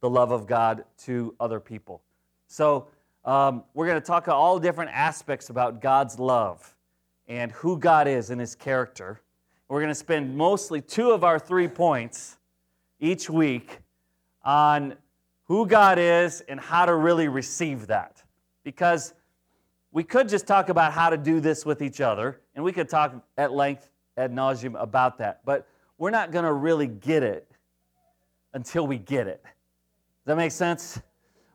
the 0.00 0.10
love 0.10 0.30
of 0.30 0.46
God 0.46 0.84
to 0.98 1.34
other 1.40 1.58
people. 1.58 2.02
So 2.46 2.88
um, 3.24 3.64
we're 3.74 3.86
going 3.86 4.00
to 4.00 4.06
talk 4.06 4.28
all 4.28 4.58
different 4.60 4.90
aspects 4.92 5.48
about 5.48 5.80
God's 5.80 6.18
love 6.18 6.74
and 7.26 7.50
who 7.52 7.78
God 7.78 8.06
is 8.06 8.30
and 8.30 8.40
his 8.40 8.54
character. 8.54 9.20
We're 9.68 9.80
going 9.80 9.88
to 9.88 9.94
spend 9.94 10.36
mostly 10.36 10.80
two 10.80 11.10
of 11.10 11.24
our 11.24 11.38
three 11.38 11.68
points 11.68 12.36
each 13.00 13.28
week 13.30 13.80
on 14.44 14.94
who 15.44 15.66
God 15.66 15.98
is 15.98 16.42
and 16.42 16.60
how 16.60 16.84
to 16.84 16.94
really 16.94 17.28
receive 17.28 17.86
that. 17.86 18.22
Because 18.62 19.14
we 19.90 20.04
could 20.04 20.28
just 20.28 20.46
talk 20.46 20.68
about 20.68 20.92
how 20.92 21.08
to 21.08 21.16
do 21.16 21.40
this 21.40 21.64
with 21.64 21.80
each 21.80 22.02
other, 22.02 22.40
and 22.54 22.62
we 22.62 22.72
could 22.72 22.88
talk 22.88 23.14
at 23.38 23.52
length, 23.52 23.88
ad 24.16 24.32
nauseum 24.32 24.80
about 24.80 25.18
that. 25.18 25.40
But 25.44 25.66
we're 25.98 26.10
not 26.10 26.30
going 26.30 26.44
to 26.44 26.52
really 26.52 26.86
get 26.86 27.22
it 27.22 27.50
until 28.52 28.86
we 28.86 28.98
get 28.98 29.26
it. 29.26 29.42
Does 29.44 29.52
that 30.26 30.36
make 30.36 30.52
sense? 30.52 31.00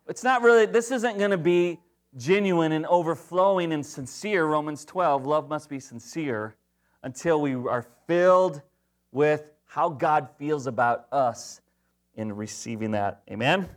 It's 0.08 0.24
not 0.24 0.41
really, 0.41 0.65
this 0.65 0.91
isn't 0.91 1.18
going 1.18 1.32
to 1.32 1.38
be 1.38 1.80
genuine 2.18 2.72
and 2.72 2.86
overflowing 2.86 3.72
and 3.72 3.86
sincere. 3.86 4.46
Romans 4.46 4.86
12, 4.86 5.25
love 5.25 5.50
must 5.50 5.70
be 5.70 5.80
sincere 5.80 6.56
until 7.03 7.41
we 7.41 7.56
are 7.56 7.86
filled 8.08 8.62
with 9.12 9.51
how 9.65 9.89
God 9.89 10.30
feels 10.38 10.68
about 10.68 11.08
us 11.12 11.62
in 12.15 12.34
receiving 12.36 12.91
that. 12.91 13.22
Amen? 13.30 13.70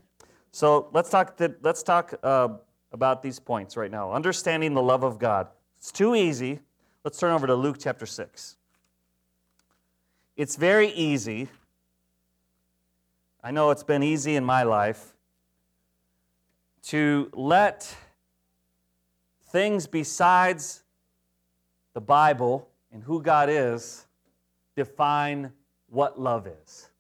So 0.50 0.88
let's 0.92 1.10
talk, 1.10 1.40
let's 1.62 1.82
talk 1.82 2.14
uh, 2.22 2.48
about 2.92 3.22
these 3.22 3.38
points 3.38 3.76
right 3.76 3.90
now. 3.90 4.12
Understanding 4.12 4.74
the 4.74 4.82
love 4.82 5.02
of 5.02 5.18
God. 5.18 5.48
It's 5.78 5.92
too 5.92 6.14
easy. 6.14 6.60
Let's 7.04 7.18
turn 7.18 7.32
over 7.32 7.46
to 7.46 7.54
Luke 7.54 7.76
chapter 7.78 8.06
6. 8.06 8.56
It's 10.36 10.56
very 10.56 10.88
easy. 10.88 11.48
I 13.42 13.52
know 13.52 13.70
it's 13.70 13.84
been 13.84 14.02
easy 14.02 14.34
in 14.34 14.44
my 14.44 14.64
life 14.64 15.14
to 16.84 17.30
let 17.32 17.94
things 19.50 19.86
besides 19.86 20.82
the 21.92 22.00
Bible 22.00 22.68
and 22.92 23.02
who 23.02 23.22
God 23.22 23.48
is 23.48 24.06
define 24.74 25.52
what 25.88 26.20
love 26.20 26.48
is. 26.48 26.90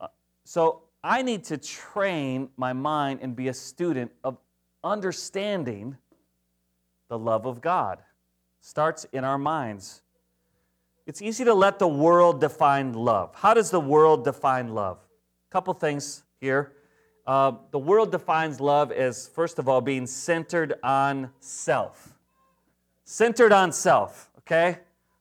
Uh, 0.00 0.06
so 0.44 0.82
I 1.02 1.22
need 1.22 1.42
to 1.44 1.58
train 1.58 2.50
my 2.56 2.72
mind 2.72 3.18
and 3.20 3.34
be 3.34 3.48
a 3.48 3.54
student 3.54 4.12
of 4.22 4.38
understanding 4.84 5.96
the 7.08 7.18
love 7.18 7.46
of 7.46 7.60
God. 7.60 7.98
Starts 8.68 9.06
in 9.14 9.24
our 9.24 9.38
minds. 9.38 10.02
It's 11.06 11.22
easy 11.22 11.42
to 11.42 11.54
let 11.54 11.78
the 11.78 11.88
world 11.88 12.38
define 12.38 12.92
love. 12.92 13.34
How 13.34 13.54
does 13.54 13.70
the 13.70 13.80
world 13.80 14.26
define 14.26 14.74
love? 14.74 14.98
A 14.98 15.50
couple 15.50 15.72
things 15.72 16.22
here. 16.38 16.74
Uh, 17.26 17.52
the 17.70 17.78
world 17.78 18.12
defines 18.12 18.60
love 18.60 18.92
as, 18.92 19.26
first 19.26 19.58
of 19.58 19.70
all, 19.70 19.80
being 19.80 20.06
centered 20.06 20.74
on 20.82 21.30
self. 21.40 22.14
Centered 23.04 23.52
on 23.52 23.72
self, 23.72 24.30
okay? 24.40 24.80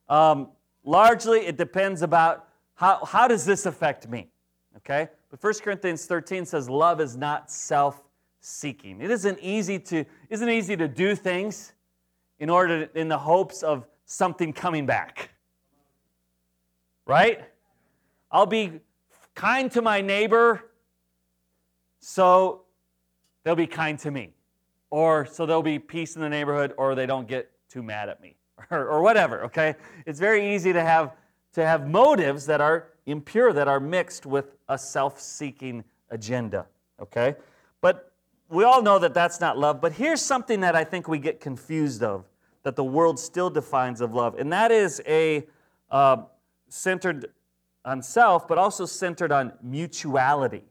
Um, 0.10 0.50
largely, 0.84 1.48
it 1.48 1.56
depends 1.56 2.02
about 2.02 2.50
how, 2.76 3.06
how 3.06 3.30
does 3.30 3.46
this 3.46 3.66
affect 3.66 4.10
me, 4.10 4.28
okay? 4.76 5.08
But 5.30 5.42
1 5.42 5.54
Corinthians 5.64 6.06
13 6.06 6.46
says 6.46 6.70
love 6.70 7.00
is 7.00 7.16
not 7.16 7.50
self-seeking. 7.50 9.00
It 9.00 9.10
isn't 9.10 9.40
easy 9.40 9.80
to, 9.80 10.04
isn't 10.30 10.50
easy 10.50 10.76
to 10.76 10.90
do 10.90 11.16
things 11.16 11.72
in 12.40 12.50
order 12.50 12.86
to, 12.86 13.00
in 13.00 13.08
the 13.08 13.18
hopes 13.18 13.64
of 13.64 13.86
something 14.06 14.54
coming 14.54 14.86
back. 14.86 15.30
Right? 17.06 17.42
I'll 18.32 18.46
be 18.46 18.82
kind 19.36 19.72
to 19.72 19.82
my 19.82 20.02
neighbor 20.02 20.64
so 22.00 22.62
they'll 23.44 23.56
be 23.56 23.68
kind 23.68 23.98
to 24.00 24.12
me. 24.12 24.34
Or 24.90 25.26
so 25.26 25.46
there'll 25.46 25.62
be 25.62 25.80
peace 25.80 26.16
in 26.16 26.22
the 26.22 26.30
neighborhood, 26.30 26.74
or 26.78 26.96
they 26.96 27.06
don't 27.06 27.28
get 27.28 27.52
too 27.70 27.84
mad 27.84 28.08
at 28.08 28.22
me, 28.22 28.38
or, 28.72 28.88
or 28.88 29.02
whatever, 29.02 29.44
okay? 29.44 29.76
It's 30.06 30.20
very 30.20 30.56
easy 30.56 30.72
to 30.72 30.82
have, 30.82 31.14
to 31.54 31.66
have 31.66 31.90
motives 31.90 32.46
that 32.46 32.62
are 32.62 32.88
impure, 33.06 33.52
that 33.52 33.68
are 33.68 33.80
mixed 33.80 34.26
with 34.26 34.56
a 34.70 34.78
self 34.78 35.20
seeking 35.20 35.84
agenda, 36.10 36.66
okay? 37.02 37.36
We 38.50 38.64
all 38.64 38.82
know 38.82 39.00
that 39.00 39.14
that's 39.14 39.40
not 39.40 39.58
love. 39.58 39.82
But 39.82 39.94
here's 39.94 40.22
something 40.22 40.62
that 40.62 40.76
I 40.76 40.84
think 40.84 41.08
we 41.08 41.20
get 41.20 41.40
confused 41.40 42.04
of 42.04 42.26
that 42.64 42.76
the 42.76 42.84
world 42.84 43.20
still 43.20 43.50
defines 43.50 44.02
of 44.02 44.14
love, 44.14 44.36
and 44.38 44.52
that 44.52 44.72
is 44.72 45.02
a 45.08 45.48
uh, 45.90 46.18
centered 46.68 47.32
on 47.86 48.02
self, 48.02 48.48
but 48.48 48.58
also 48.58 48.86
centered 48.86 49.32
on 49.32 49.54
mutuality. 49.62 50.64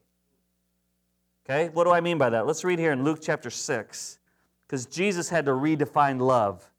Okay, 1.44 1.70
what 1.72 1.84
do 1.84 1.92
I 1.92 2.00
mean 2.00 2.18
by 2.18 2.28
that? 2.30 2.46
Let's 2.46 2.64
read 2.64 2.78
here 2.78 2.92
in 2.92 3.04
Luke 3.04 3.20
chapter 3.22 3.50
6, 3.50 4.18
because 4.66 4.84
Jesus 4.86 5.30
had 5.30 5.46
to 5.46 5.52
redefine 5.52 6.20
love 6.20 6.70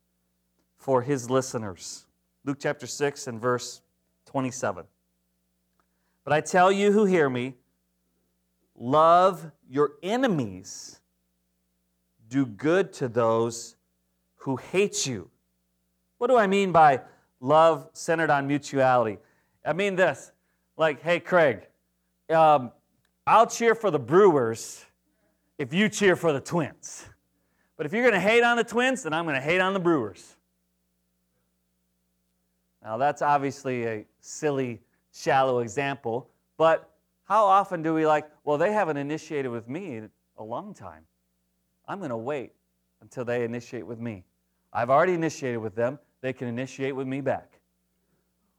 for 0.77 1.01
his 1.01 1.29
listeners. 1.29 2.05
Luke 2.43 2.57
chapter 2.59 2.85
6 2.85 3.27
and 3.27 3.41
verse 3.41 3.81
27. 4.25 4.85
But 6.23 6.33
I 6.33 6.41
tell 6.41 6.71
you 6.71 6.91
who 6.91 7.05
hear 7.05 7.29
me, 7.29 7.55
love 8.77 9.51
your 9.69 9.93
enemies, 10.03 10.99
do 12.29 12.45
good 12.45 12.93
to 12.93 13.07
those 13.07 13.75
who 14.35 14.55
hate 14.55 15.05
you. 15.05 15.29
What 16.19 16.27
do 16.27 16.37
I 16.37 16.47
mean 16.47 16.71
by 16.71 17.01
love 17.39 17.89
centered 17.93 18.29
on 18.29 18.47
mutuality? 18.47 19.17
I 19.65 19.73
mean 19.73 19.95
this 19.95 20.31
like, 20.77 21.01
hey, 21.01 21.19
Craig, 21.19 21.67
um, 22.29 22.71
I'll 23.25 23.47
cheer 23.47 23.75
for 23.75 23.91
the 23.91 23.99
Brewers 23.99 24.85
if 25.57 25.73
you 25.73 25.89
cheer 25.89 26.15
for 26.15 26.31
the 26.31 26.39
Twins. 26.39 27.05
But 27.75 27.85
if 27.85 27.93
you're 27.93 28.03
going 28.03 28.13
to 28.13 28.19
hate 28.19 28.43
on 28.43 28.57
the 28.57 28.63
Twins, 28.63 29.03
then 29.03 29.13
I'm 29.13 29.25
going 29.25 29.35
to 29.35 29.41
hate 29.41 29.59
on 29.59 29.73
the 29.73 29.79
Brewers. 29.79 30.35
Now, 32.83 32.97
that's 32.97 33.21
obviously 33.21 33.85
a 33.85 34.05
silly, 34.19 34.81
shallow 35.11 35.59
example, 35.59 36.29
but 36.57 36.96
how 37.27 37.45
often 37.45 37.81
do 37.81 37.93
we 37.93 38.05
like, 38.05 38.29
well, 38.43 38.57
they 38.57 38.71
haven't 38.71 38.97
initiated 38.97 39.51
with 39.51 39.67
me 39.67 40.01
a 40.37 40.43
long 40.43 40.73
time. 40.73 41.05
I'm 41.87 41.99
going 41.99 42.09
to 42.09 42.17
wait 42.17 42.53
until 43.01 43.25
they 43.25 43.43
initiate 43.43 43.85
with 43.85 43.99
me. 43.99 44.23
I've 44.71 44.89
already 44.89 45.13
initiated 45.13 45.59
with 45.59 45.75
them, 45.75 45.99
they 46.21 46.33
can 46.33 46.47
initiate 46.47 46.95
with 46.95 47.07
me 47.07 47.21
back. 47.21 47.59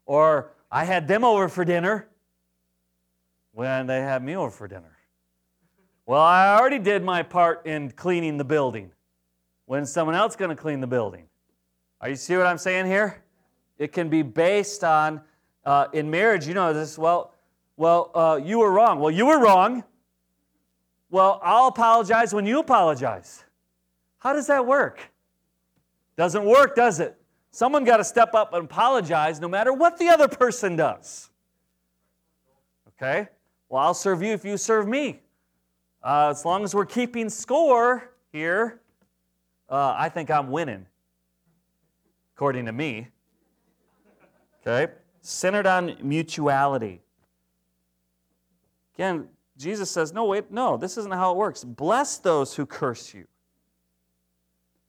Or 0.07 0.53
I 0.71 0.85
had 0.85 1.09
them 1.09 1.25
over 1.25 1.49
for 1.49 1.65
dinner, 1.65 2.09
when 3.59 3.89
they 3.89 4.01
had 4.01 4.23
me 4.23 4.37
over 4.37 4.51
for 4.51 4.69
dinner. 4.69 4.97
Well, 6.07 6.23
I 6.23 6.57
already 6.57 6.79
did 6.79 7.03
my 7.03 7.25
part 7.25 7.67
in 7.67 7.91
cleaning 7.91 8.37
the 8.37 8.45
building. 8.45 8.93
When 9.67 9.85
someone 9.85 10.15
else 10.15 10.37
going 10.37 10.51
to 10.51 10.57
clean 10.57 10.81
the 10.81 10.87
building? 10.87 11.25
Are 12.01 12.09
you 12.09 12.15
see 12.15 12.37
what 12.37 12.47
I'm 12.47 12.57
saying 12.57 12.87
here? 12.87 13.25
It 13.77 13.93
can 13.93 14.09
be 14.09 14.23
based 14.23 14.85
on 14.85 15.21
uh, 15.65 15.89
in 15.93 16.09
marriage. 16.09 16.47
You 16.47 16.55
know 16.55 16.73
this. 16.73 16.97
Well, 16.97 17.35
well, 17.79 18.11
uh, 18.13 18.41
you 18.45 18.59
were 18.59 18.73
wrong. 18.73 18.99
Well, 18.99 19.13
you 19.13 19.25
were 19.25 19.39
wrong. 19.39 19.85
Well, 21.11 21.41
I'll 21.45 21.69
apologize 21.69 22.35
when 22.35 22.45
you 22.45 22.59
apologize. 22.59 23.45
How 24.19 24.33
does 24.33 24.49
that 24.49 24.67
work? 24.67 25.01
Doesn't 26.17 26.45
work, 26.45 26.75
does 26.75 26.99
it? 26.99 27.17
Someone 27.53 27.85
got 27.85 27.99
to 27.99 28.05
step 28.05 28.35
up 28.35 28.53
and 28.53 28.65
apologize 28.65 29.41
no 29.41 29.47
matter 29.47 29.73
what 29.73 29.97
the 29.97 30.09
other 30.09 30.27
person 30.27 30.75
does. 30.75 31.31
Okay? 32.89 33.29
Well, 33.69 33.81
I'll 33.81 33.95
serve 33.95 34.25
you 34.25 34.33
if 34.33 34.45
you 34.45 34.57
serve 34.57 34.89
me. 34.89 35.21
Uh, 36.03 36.31
as 36.31 36.45
long 36.45 36.65
as 36.65 36.75
we're 36.75 36.85
keeping 36.85 37.29
score 37.29 38.11
here, 38.33 38.81
uh, 39.71 39.95
I 39.97 40.09
think 40.09 40.33
I'm 40.33 40.51
winning, 40.51 40.85
according 42.35 42.67
to 42.67 42.73
me. 42.73 43.07
Okay? 44.67 44.93
Centered 45.21 45.67
on 45.69 45.97
mutuality. 46.03 47.03
Again, 48.99 49.29
Jesus 49.57 49.91
says, 49.91 50.13
no, 50.13 50.25
wait, 50.25 50.51
no, 50.51 50.77
this 50.77 50.99
isn't 50.99 51.13
how 51.13 51.31
it 51.31 51.37
works. 51.37 51.63
Bless 51.63 52.19
those 52.19 52.57
who 52.57 52.67
curse 52.67 53.15
you, 53.15 53.27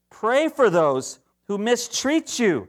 pray 0.10 0.50
for 0.50 0.70
those 0.70 1.20
who 1.48 1.60
mistreat 1.60 2.40
you. 2.40 2.68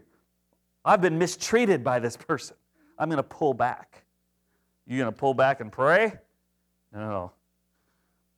I've 0.85 1.01
been 1.01 1.19
mistreated 1.19 1.83
by 1.83 1.99
this 1.99 2.17
person. 2.17 2.57
I'm 2.99 3.09
going 3.09 3.19
to 3.19 3.23
pull 3.23 3.55
back. 3.55 4.05
You 4.87 4.99
going 4.99 5.13
to 5.13 5.19
pull 5.19 5.35
back 5.35 5.61
and 5.61 5.71
pray? 5.71 6.13
No. 6.93 7.33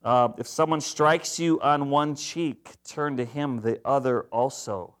Uh, 0.03 0.29
if 0.37 0.47
someone 0.47 0.81
strikes 0.81 1.39
you 1.39 1.59
on 1.61 1.89
one 1.89 2.15
cheek, 2.15 2.69
turn 2.83 3.15
to 3.17 3.25
him 3.25 3.61
the 3.61 3.79
other 3.85 4.23
also. 4.23 4.95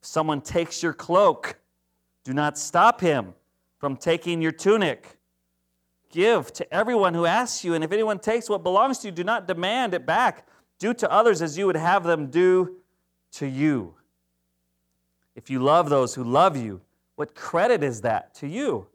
If 0.00 0.06
someone 0.06 0.40
takes 0.40 0.82
your 0.82 0.92
cloak, 0.92 1.58
do 2.24 2.32
not 2.32 2.58
stop 2.58 3.00
him 3.00 3.34
from 3.78 3.96
taking 3.96 4.42
your 4.42 4.52
tunic. 4.52 5.18
Give 6.12 6.52
to 6.52 6.72
everyone 6.72 7.14
who 7.14 7.26
asks 7.26 7.64
you, 7.64 7.74
and 7.74 7.82
if 7.82 7.90
anyone 7.90 8.20
takes 8.20 8.48
what 8.48 8.62
belongs 8.62 8.98
to 8.98 9.08
you, 9.08 9.12
do 9.12 9.24
not 9.24 9.48
demand 9.48 9.94
it 9.94 10.06
back. 10.06 10.46
Do 10.78 10.94
to 10.94 11.10
others 11.10 11.42
as 11.42 11.58
you 11.58 11.66
would 11.66 11.76
have 11.76 12.04
them 12.04 12.28
do 12.28 12.76
to 13.32 13.46
you. 13.46 13.94
If 15.34 15.50
you 15.50 15.60
love 15.60 15.88
those 15.88 16.14
who 16.14 16.22
love 16.22 16.56
you, 16.56 16.80
what 17.16 17.34
credit 17.34 17.82
is 17.82 18.02
that 18.02 18.34
to 18.36 18.46
you? 18.46 18.86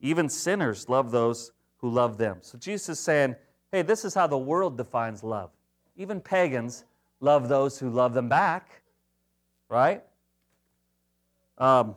Even 0.00 0.28
sinners 0.28 0.88
love 0.88 1.10
those 1.10 1.52
who 1.78 1.88
love 1.88 2.18
them. 2.18 2.38
So 2.40 2.58
Jesus 2.58 2.90
is 2.90 3.00
saying, 3.00 3.36
hey, 3.72 3.82
this 3.82 4.04
is 4.04 4.14
how 4.14 4.26
the 4.26 4.38
world 4.38 4.76
defines 4.76 5.22
love. 5.22 5.50
Even 5.96 6.20
pagans 6.20 6.84
love 7.20 7.48
those 7.48 7.78
who 7.78 7.88
love 7.88 8.12
them 8.12 8.28
back, 8.28 8.82
right? 9.68 10.02
Um, 11.58 11.96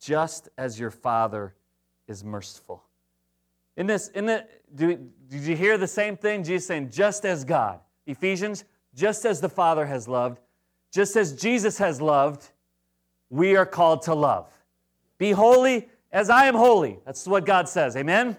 just 0.00 0.48
as 0.56 0.80
your 0.80 0.90
Father 0.90 1.54
is 2.08 2.24
merciful. 2.24 2.82
In 3.76 3.86
this, 3.86 4.08
in 4.08 4.26
the, 4.26 4.46
do, 4.74 4.96
did 5.28 5.42
you 5.42 5.54
hear 5.54 5.78
the 5.78 5.86
same 5.86 6.16
thing? 6.16 6.42
Jesus 6.42 6.66
saying, 6.66 6.90
just 6.90 7.24
as 7.24 7.44
God. 7.44 7.80
Ephesians, 8.06 8.64
just 8.94 9.24
as 9.24 9.40
the 9.40 9.48
Father 9.48 9.86
has 9.86 10.08
loved, 10.08 10.40
just 10.92 11.16
as 11.16 11.34
Jesus 11.34 11.78
has 11.78 12.00
loved, 12.00 12.48
we 13.28 13.56
are 13.56 13.66
called 13.66 14.02
to 14.02 14.14
love. 14.14 14.50
Be 15.18 15.30
holy 15.30 15.88
as 16.10 16.30
I 16.30 16.46
am 16.46 16.54
holy. 16.54 16.98
That's 17.04 17.26
what 17.26 17.46
God 17.46 17.68
says. 17.68 17.96
Amen? 17.96 18.36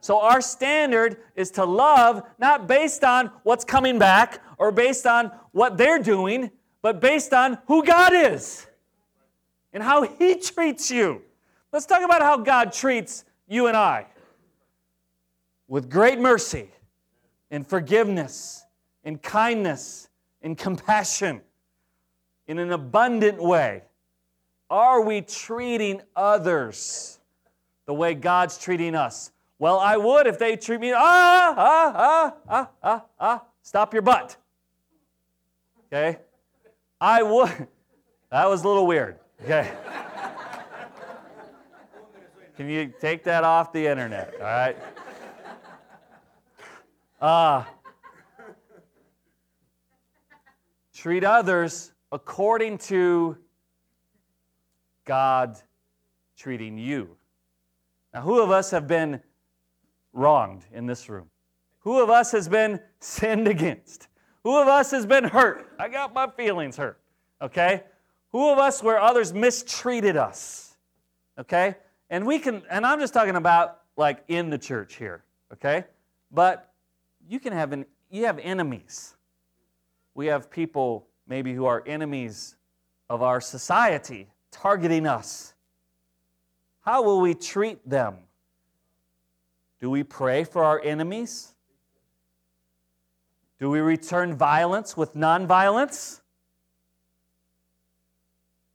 So 0.00 0.20
our 0.20 0.42
standard 0.42 1.16
is 1.34 1.50
to 1.52 1.64
love 1.64 2.22
not 2.38 2.66
based 2.68 3.04
on 3.04 3.30
what's 3.42 3.64
coming 3.64 3.98
back 3.98 4.42
or 4.58 4.70
based 4.70 5.06
on 5.06 5.32
what 5.52 5.78
they're 5.78 5.98
doing, 5.98 6.50
but 6.82 7.00
based 7.00 7.32
on 7.32 7.58
who 7.66 7.82
God 7.84 8.12
is 8.12 8.66
and 9.74 9.82
how 9.82 10.02
He 10.02 10.36
treats 10.36 10.90
you. 10.90 11.20
Let's 11.70 11.84
talk 11.84 12.02
about 12.02 12.22
how 12.22 12.38
God 12.38 12.72
treats 12.72 13.26
you 13.46 13.66
and 13.66 13.76
I 13.76 14.06
with 15.68 15.90
great 15.90 16.18
mercy 16.18 16.70
and 17.50 17.66
forgiveness 17.66 18.64
and 19.04 19.20
kindness 19.20 20.08
and 20.40 20.56
compassion 20.56 21.40
in 22.46 22.58
an 22.58 22.72
abundant 22.72 23.42
way? 23.42 23.82
Are 24.70 25.02
we 25.02 25.20
treating 25.20 26.02
others 26.16 27.18
the 27.86 27.94
way 27.94 28.14
God's 28.14 28.58
treating 28.58 28.94
us? 28.94 29.32
Well, 29.58 29.78
I 29.78 29.96
would 29.96 30.26
if 30.26 30.38
they 30.38 30.56
treat 30.56 30.80
me, 30.80 30.92
ah, 30.92 31.54
ah, 31.56 31.92
ah, 31.96 32.34
ah, 32.48 32.70
ah, 32.82 33.04
ah, 33.20 33.42
stop 33.62 33.92
your 33.92 34.02
butt. 34.02 34.36
Okay? 35.86 36.18
I 37.00 37.22
would. 37.22 37.68
That 38.30 38.50
was 38.50 38.64
a 38.64 38.66
little 38.66 38.84
weird. 38.84 39.20
Okay? 39.42 39.72
Can 42.56 42.68
you 42.68 42.92
take 43.00 43.24
that 43.24 43.42
off 43.42 43.72
the 43.72 43.86
internet? 43.86 44.34
All 44.40 44.46
right? 44.46 44.76
Uh, 47.20 47.64
treat 50.94 51.24
others 51.24 51.92
according 52.12 52.78
to 52.78 53.36
God 55.04 55.58
treating 56.36 56.78
you. 56.78 57.16
Now, 58.12 58.20
who 58.20 58.40
of 58.40 58.50
us 58.50 58.70
have 58.70 58.86
been 58.86 59.20
wronged 60.12 60.64
in 60.72 60.86
this 60.86 61.08
room? 61.08 61.28
Who 61.80 62.00
of 62.00 62.08
us 62.08 62.30
has 62.32 62.48
been 62.48 62.80
sinned 63.00 63.48
against? 63.48 64.08
Who 64.44 64.60
of 64.60 64.68
us 64.68 64.90
has 64.92 65.04
been 65.06 65.24
hurt? 65.24 65.72
I 65.78 65.88
got 65.88 66.14
my 66.14 66.28
feelings 66.28 66.76
hurt. 66.76 67.00
Okay? 67.42 67.82
Who 68.34 68.50
of 68.50 68.58
us 68.58 68.82
where 68.82 69.00
others 69.00 69.32
mistreated 69.32 70.16
us? 70.16 70.76
Okay? 71.38 71.76
And 72.10 72.26
we 72.26 72.40
can, 72.40 72.64
and 72.68 72.84
I'm 72.84 72.98
just 72.98 73.14
talking 73.14 73.36
about 73.36 73.82
like 73.96 74.24
in 74.26 74.50
the 74.50 74.58
church 74.58 74.96
here. 74.96 75.22
Okay? 75.52 75.84
But 76.32 76.72
you 77.28 77.38
can 77.38 77.52
have 77.52 77.72
an, 77.72 77.86
you 78.10 78.24
have 78.24 78.40
enemies. 78.40 79.14
We 80.16 80.26
have 80.26 80.50
people 80.50 81.06
maybe 81.28 81.54
who 81.54 81.66
are 81.66 81.84
enemies 81.86 82.56
of 83.08 83.22
our 83.22 83.40
society 83.40 84.26
targeting 84.50 85.06
us. 85.06 85.54
How 86.80 87.04
will 87.04 87.20
we 87.20 87.34
treat 87.34 87.88
them? 87.88 88.16
Do 89.80 89.90
we 89.90 90.02
pray 90.02 90.42
for 90.42 90.64
our 90.64 90.80
enemies? 90.82 91.54
Do 93.60 93.70
we 93.70 93.78
return 93.78 94.34
violence 94.34 94.96
with 94.96 95.14
nonviolence? 95.14 96.20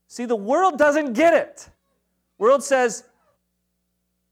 See, 0.10 0.26
the 0.26 0.36
world 0.36 0.80
doesn't 0.80 1.14
get 1.14 1.36
it. 1.36 1.70
World 2.40 2.64
says, 2.64 3.04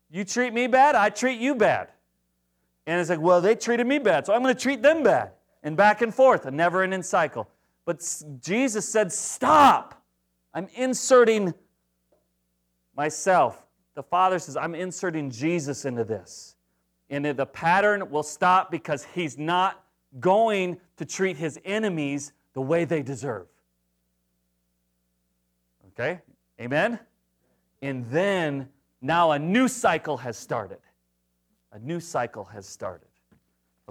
you 0.09 0.23
treat 0.25 0.51
me 0.51 0.65
bad, 0.65 0.95
I 0.95 1.09
treat 1.09 1.39
you 1.39 1.53
bad. 1.53 1.89
And 2.87 2.99
it's 2.99 3.11
like, 3.11 3.21
well, 3.21 3.41
they 3.41 3.53
treated 3.53 3.85
me 3.85 3.99
bad, 3.99 4.25
so 4.25 4.33
I'm 4.33 4.41
going 4.41 4.55
to 4.55 4.59
treat 4.59 4.81
them 4.81 5.03
bad. 5.03 5.33
And 5.61 5.77
back 5.77 6.01
and 6.01 6.11
forth, 6.13 6.47
a 6.47 6.51
never 6.51 6.81
ending 6.81 7.03
cycle. 7.03 7.47
But 7.85 7.99
Jesus 8.41 8.89
said, 8.89 9.11
stop. 9.11 10.01
I'm 10.51 10.67
inserting 10.73 11.53
myself. 12.95 13.63
The 13.93 14.03
Father 14.03 14.39
says, 14.39 14.57
I'm 14.57 14.73
inserting 14.73 15.29
Jesus 15.29 15.85
into 15.85 16.03
this. 16.03 16.55
And 17.11 17.23
the 17.23 17.45
pattern 17.45 18.09
will 18.09 18.23
stop 18.23 18.71
because 18.71 19.03
he's 19.13 19.37
not 19.37 19.83
going 20.19 20.79
to 20.95 21.05
treat 21.05 21.37
his 21.37 21.59
enemies 21.63 22.33
the 22.53 22.61
way 22.61 22.83
they 22.83 23.03
deserve. 23.03 23.45
Okay? 25.99 26.21
Amen? 26.61 26.99
And 27.81 28.09
then 28.09 28.69
now 29.01 29.31
a 29.31 29.39
new 29.39 29.67
cycle 29.67 30.17
has 30.17 30.37
started 30.37 30.79
a 31.77 31.79
new 31.79 31.99
cycle 31.99 32.43
has 32.45 32.65
started. 32.65 33.07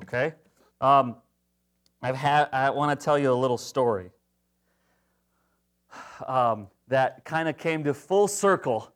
Okay? 0.02 0.34
Um, 0.80 1.16
I've 2.02 2.16
had, 2.16 2.48
I 2.52 2.70
want 2.70 2.98
to 2.98 3.04
tell 3.04 3.18
you 3.18 3.32
a 3.32 3.34
little 3.34 3.58
story 3.58 4.10
um, 6.26 6.68
that 6.88 7.24
kind 7.24 7.48
of 7.48 7.56
came 7.56 7.84
to 7.84 7.94
full 7.94 8.28
circle 8.28 8.92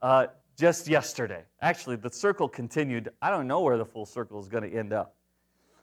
uh, 0.00 0.26
just 0.58 0.88
yesterday. 0.88 1.42
Actually, 1.60 1.96
the 1.96 2.10
circle 2.10 2.48
continued. 2.48 3.10
I 3.20 3.30
don't 3.30 3.46
know 3.46 3.60
where 3.60 3.78
the 3.78 3.84
full 3.84 4.06
circle 4.06 4.40
is 4.40 4.48
going 4.48 4.68
to 4.68 4.76
end 4.76 4.92
up. 4.92 5.14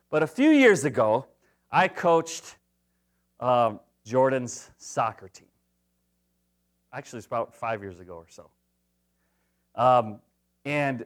But 0.09 0.23
a 0.23 0.27
few 0.27 0.49
years 0.49 0.85
ago, 0.85 1.25
I 1.71 1.87
coached 1.87 2.57
um, 3.39 3.79
Jordan's 4.05 4.69
soccer 4.77 5.27
team. 5.27 5.48
Actually, 6.91 7.17
it's 7.17 7.28
about 7.28 7.56
five 7.56 7.82
years 7.82 7.99
ago 7.99 8.15
or 8.15 8.28
so. 8.28 8.49
Um, 9.75 10.19
and 10.65 11.06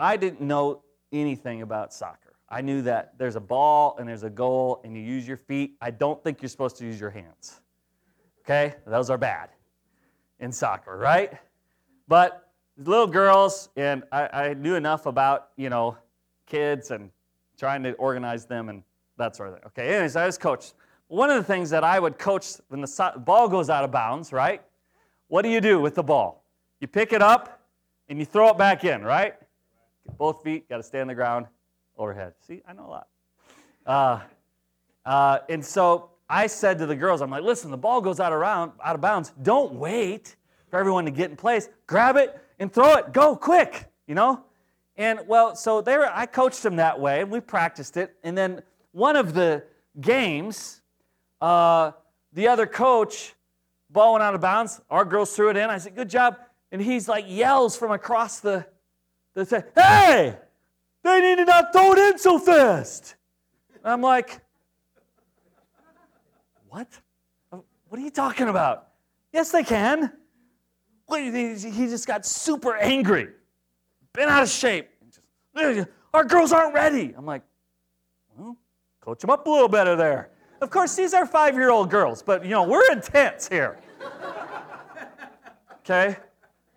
I 0.00 0.16
didn't 0.16 0.40
know 0.40 0.82
anything 1.12 1.62
about 1.62 1.92
soccer. 1.92 2.34
I 2.48 2.62
knew 2.62 2.82
that 2.82 3.18
there's 3.18 3.36
a 3.36 3.40
ball 3.40 3.96
and 3.98 4.08
there's 4.08 4.22
a 4.22 4.30
goal 4.30 4.80
and 4.84 4.96
you 4.96 5.02
use 5.02 5.28
your 5.28 5.36
feet. 5.36 5.76
I 5.80 5.90
don't 5.90 6.22
think 6.24 6.40
you're 6.40 6.48
supposed 6.48 6.76
to 6.78 6.84
use 6.84 6.98
your 6.98 7.10
hands. 7.10 7.60
Okay? 8.44 8.74
Those 8.86 9.10
are 9.10 9.18
bad 9.18 9.50
in 10.40 10.50
soccer, 10.50 10.96
right? 10.96 11.34
But 12.06 12.48
little 12.78 13.06
girls, 13.06 13.68
and 13.76 14.02
I, 14.10 14.28
I 14.28 14.54
knew 14.54 14.76
enough 14.76 15.04
about, 15.04 15.50
you 15.56 15.68
know, 15.68 15.98
kids 16.46 16.90
and 16.90 17.10
trying 17.58 17.82
to 17.82 17.92
organize 17.94 18.46
them 18.46 18.70
and 18.70 18.82
that 19.18 19.36
sort 19.36 19.50
of 19.50 19.56
thing. 19.56 19.64
Okay, 19.66 19.94
anyways, 19.94 20.16
I 20.16 20.24
was 20.24 20.38
coached. 20.38 20.74
One 21.08 21.28
of 21.28 21.36
the 21.36 21.44
things 21.44 21.70
that 21.70 21.84
I 21.84 21.98
would 21.98 22.18
coach 22.18 22.52
when 22.68 22.80
the 22.80 22.86
so- 22.86 23.18
ball 23.18 23.48
goes 23.48 23.68
out 23.68 23.84
of 23.84 23.90
bounds, 23.90 24.32
right? 24.32 24.62
What 25.28 25.42
do 25.42 25.50
you 25.50 25.60
do 25.60 25.78
with 25.78 25.94
the 25.94 26.02
ball? 26.02 26.44
You 26.80 26.88
pick 26.88 27.12
it 27.12 27.22
up 27.22 27.60
and 28.08 28.18
you 28.18 28.24
throw 28.24 28.48
it 28.48 28.58
back 28.58 28.84
in, 28.84 29.02
right? 29.02 29.34
Both 30.16 30.42
feet, 30.42 30.68
got 30.68 30.78
to 30.78 30.82
stay 30.82 31.00
on 31.00 31.06
the 31.06 31.14
ground, 31.14 31.46
overhead. 31.98 32.32
See, 32.40 32.62
I 32.66 32.72
know 32.72 32.86
a 32.86 32.88
lot. 32.88 33.06
Uh, 33.86 34.20
uh, 35.04 35.38
and 35.50 35.62
so 35.62 36.10
I 36.30 36.46
said 36.46 36.78
to 36.78 36.86
the 36.86 36.96
girls, 36.96 37.20
I'm 37.20 37.30
like, 37.30 37.42
listen, 37.42 37.70
the 37.70 37.76
ball 37.76 38.00
goes 38.00 38.20
out 38.20 38.32
of, 38.32 38.40
round, 38.40 38.72
out 38.82 38.94
of 38.94 39.02
bounds. 39.02 39.34
Don't 39.42 39.74
wait 39.74 40.36
for 40.70 40.78
everyone 40.78 41.04
to 41.04 41.10
get 41.10 41.30
in 41.30 41.36
place. 41.36 41.68
Grab 41.86 42.16
it 42.16 42.40
and 42.58 42.72
throw 42.72 42.94
it. 42.94 43.12
Go 43.12 43.36
quick, 43.36 43.84
you 44.06 44.14
know? 44.14 44.42
And 44.96 45.20
well, 45.26 45.54
so 45.54 45.82
they 45.82 45.98
were, 45.98 46.10
I 46.10 46.24
coached 46.24 46.62
them 46.62 46.76
that 46.76 46.98
way, 46.98 47.20
and 47.20 47.30
we 47.30 47.40
practiced 47.40 47.98
it. 47.98 48.16
And 48.24 48.36
then 48.36 48.62
one 48.92 49.14
of 49.14 49.34
the 49.34 49.62
games, 50.00 50.80
uh, 51.42 51.92
the 52.32 52.48
other 52.48 52.66
coach, 52.66 53.34
ball 53.90 54.12
went 54.12 54.22
out 54.22 54.34
of 54.34 54.40
bounds. 54.40 54.80
Our 54.90 55.04
girls 55.04 55.34
threw 55.34 55.50
it 55.50 55.56
in. 55.56 55.70
I 55.70 55.78
said, 55.78 55.94
good 55.94 56.10
job. 56.10 56.36
And 56.70 56.82
he's 56.82 57.08
like 57.08 57.24
yells 57.26 57.76
from 57.76 57.92
across 57.92 58.40
the 58.40 58.66
that 59.34 59.48
say, 59.48 59.64
hey, 59.74 60.36
they 61.02 61.20
need 61.20 61.36
to 61.36 61.44
not 61.44 61.72
throw 61.72 61.92
it 61.92 61.98
in 61.98 62.18
so 62.18 62.38
fast. 62.38 63.14
And 63.76 63.92
I'm 63.92 64.02
like, 64.02 64.40
what? 66.68 66.88
What 67.50 67.98
are 67.98 68.02
you 68.02 68.10
talking 68.10 68.48
about? 68.48 68.88
Yes, 69.32 69.50
they 69.50 69.62
can. 69.62 70.12
He 71.10 71.54
just 71.86 72.06
got 72.06 72.26
super 72.26 72.76
angry, 72.76 73.28
been 74.12 74.28
out 74.28 74.42
of 74.42 74.50
shape. 74.50 74.90
Our 76.12 76.24
girls 76.24 76.52
aren't 76.52 76.74
ready. 76.74 77.14
I'm 77.16 77.24
like, 77.24 77.42
well, 78.36 78.58
coach 79.00 79.20
them 79.20 79.30
up 79.30 79.46
a 79.46 79.50
little 79.50 79.68
better 79.68 79.96
there. 79.96 80.30
Of 80.60 80.70
course, 80.70 80.96
these 80.96 81.14
are 81.14 81.26
five 81.26 81.54
year 81.54 81.70
old 81.70 81.90
girls, 81.90 82.22
but 82.22 82.44
you 82.44 82.50
know, 82.50 82.64
we're 82.64 82.90
intense 82.90 83.48
here. 83.48 83.78
Okay? 85.80 86.16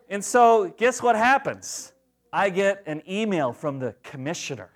And 0.09 0.23
so, 0.23 0.73
guess 0.77 1.01
what 1.01 1.15
happens? 1.15 1.93
I 2.31 2.49
get 2.49 2.83
an 2.85 3.01
email 3.09 3.51
from 3.51 3.79
the 3.79 3.95
commissioner. 4.03 4.69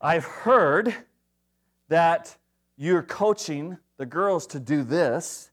I've 0.00 0.24
heard 0.24 0.94
that 1.88 2.36
you're 2.76 3.02
coaching 3.02 3.76
the 3.98 4.06
girls 4.06 4.46
to 4.48 4.58
do 4.58 4.82
this, 4.82 5.50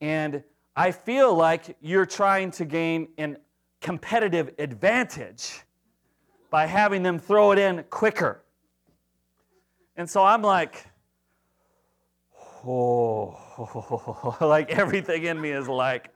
and 0.00 0.44
I 0.76 0.90
feel 0.92 1.34
like 1.34 1.76
you're 1.80 2.06
trying 2.06 2.50
to 2.52 2.64
gain 2.64 3.08
an 3.16 3.38
competitive 3.80 4.50
advantage 4.58 5.62
by 6.50 6.66
having 6.66 7.02
them 7.02 7.18
throw 7.18 7.52
it 7.52 7.58
in 7.58 7.84
quicker. 7.90 8.42
And 9.98 10.08
so 10.08 10.24
I'm 10.24 10.42
like, 10.42 10.86
oh, 12.64 14.36
like 14.40 14.70
everything 14.70 15.24
in 15.24 15.40
me 15.40 15.50
is 15.50 15.66
like, 15.66 16.14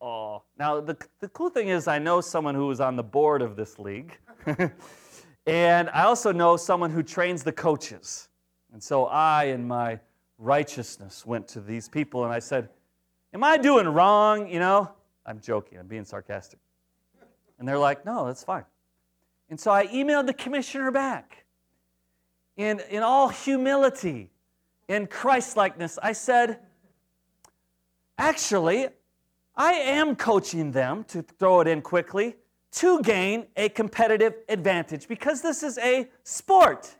oh. 0.00 0.42
Now, 0.58 0.80
the, 0.80 0.96
the 1.20 1.28
cool 1.28 1.50
thing 1.50 1.68
is, 1.68 1.86
I 1.86 2.00
know 2.00 2.20
someone 2.20 2.56
who 2.56 2.66
was 2.66 2.80
on 2.80 2.96
the 2.96 3.02
board 3.04 3.42
of 3.42 3.54
this 3.54 3.78
league, 3.78 4.18
and 5.46 5.88
I 5.90 6.02
also 6.02 6.32
know 6.32 6.56
someone 6.56 6.90
who 6.90 7.04
trains 7.04 7.44
the 7.44 7.52
coaches. 7.52 8.28
And 8.72 8.82
so 8.82 9.06
I, 9.06 9.44
in 9.44 9.68
my 9.68 10.00
righteousness, 10.38 11.24
went 11.24 11.46
to 11.48 11.60
these 11.60 11.88
people 11.88 12.24
and 12.24 12.32
I 12.32 12.40
said, 12.40 12.70
Am 13.32 13.44
I 13.44 13.56
doing 13.56 13.86
wrong? 13.86 14.48
You 14.48 14.58
know, 14.58 14.90
I'm 15.24 15.38
joking, 15.38 15.78
I'm 15.78 15.86
being 15.86 16.04
sarcastic. 16.04 16.58
And 17.60 17.68
they're 17.68 17.78
like, 17.78 18.04
No, 18.04 18.26
that's 18.26 18.42
fine. 18.42 18.64
And 19.48 19.60
so 19.60 19.70
I 19.70 19.86
emailed 19.86 20.26
the 20.26 20.34
commissioner 20.34 20.90
back. 20.90 21.43
In, 22.56 22.80
in 22.90 23.02
all 23.02 23.28
humility, 23.28 24.30
in 24.88 25.06
Christlikeness, 25.06 25.98
I 26.02 26.12
said, 26.12 26.60
Actually, 28.16 28.88
I 29.56 29.72
am 29.72 30.14
coaching 30.14 30.70
them 30.70 31.04
to 31.04 31.22
throw 31.22 31.60
it 31.60 31.68
in 31.68 31.82
quickly 31.82 32.36
to 32.72 33.00
gain 33.02 33.46
a 33.56 33.68
competitive 33.68 34.34
advantage 34.48 35.08
because 35.08 35.42
this 35.42 35.62
is 35.62 35.78
a 35.78 36.08
sport 36.22 36.96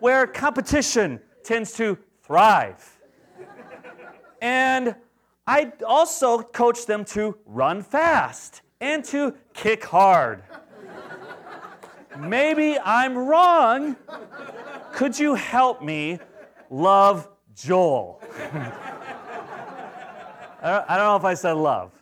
where 0.00 0.26
competition 0.26 1.20
tends 1.44 1.72
to 1.74 1.98
thrive. 2.22 2.98
And 4.40 4.96
I 5.46 5.72
also 5.86 6.42
coach 6.42 6.86
them 6.86 7.04
to 7.06 7.36
run 7.46 7.82
fast 7.82 8.62
and 8.80 9.04
to 9.06 9.34
kick 9.54 9.84
hard. 9.84 10.42
Maybe 12.18 12.78
I'm 12.78 13.16
wrong. 13.16 13.96
Could 14.92 15.18
you 15.18 15.34
help 15.34 15.82
me 15.82 16.18
love 16.70 17.28
Joel? 17.54 18.20
I 20.62 20.96
don't 20.96 21.06
know 21.06 21.16
if 21.16 21.24
I 21.24 21.34
said 21.34 21.52
love, 21.52 21.92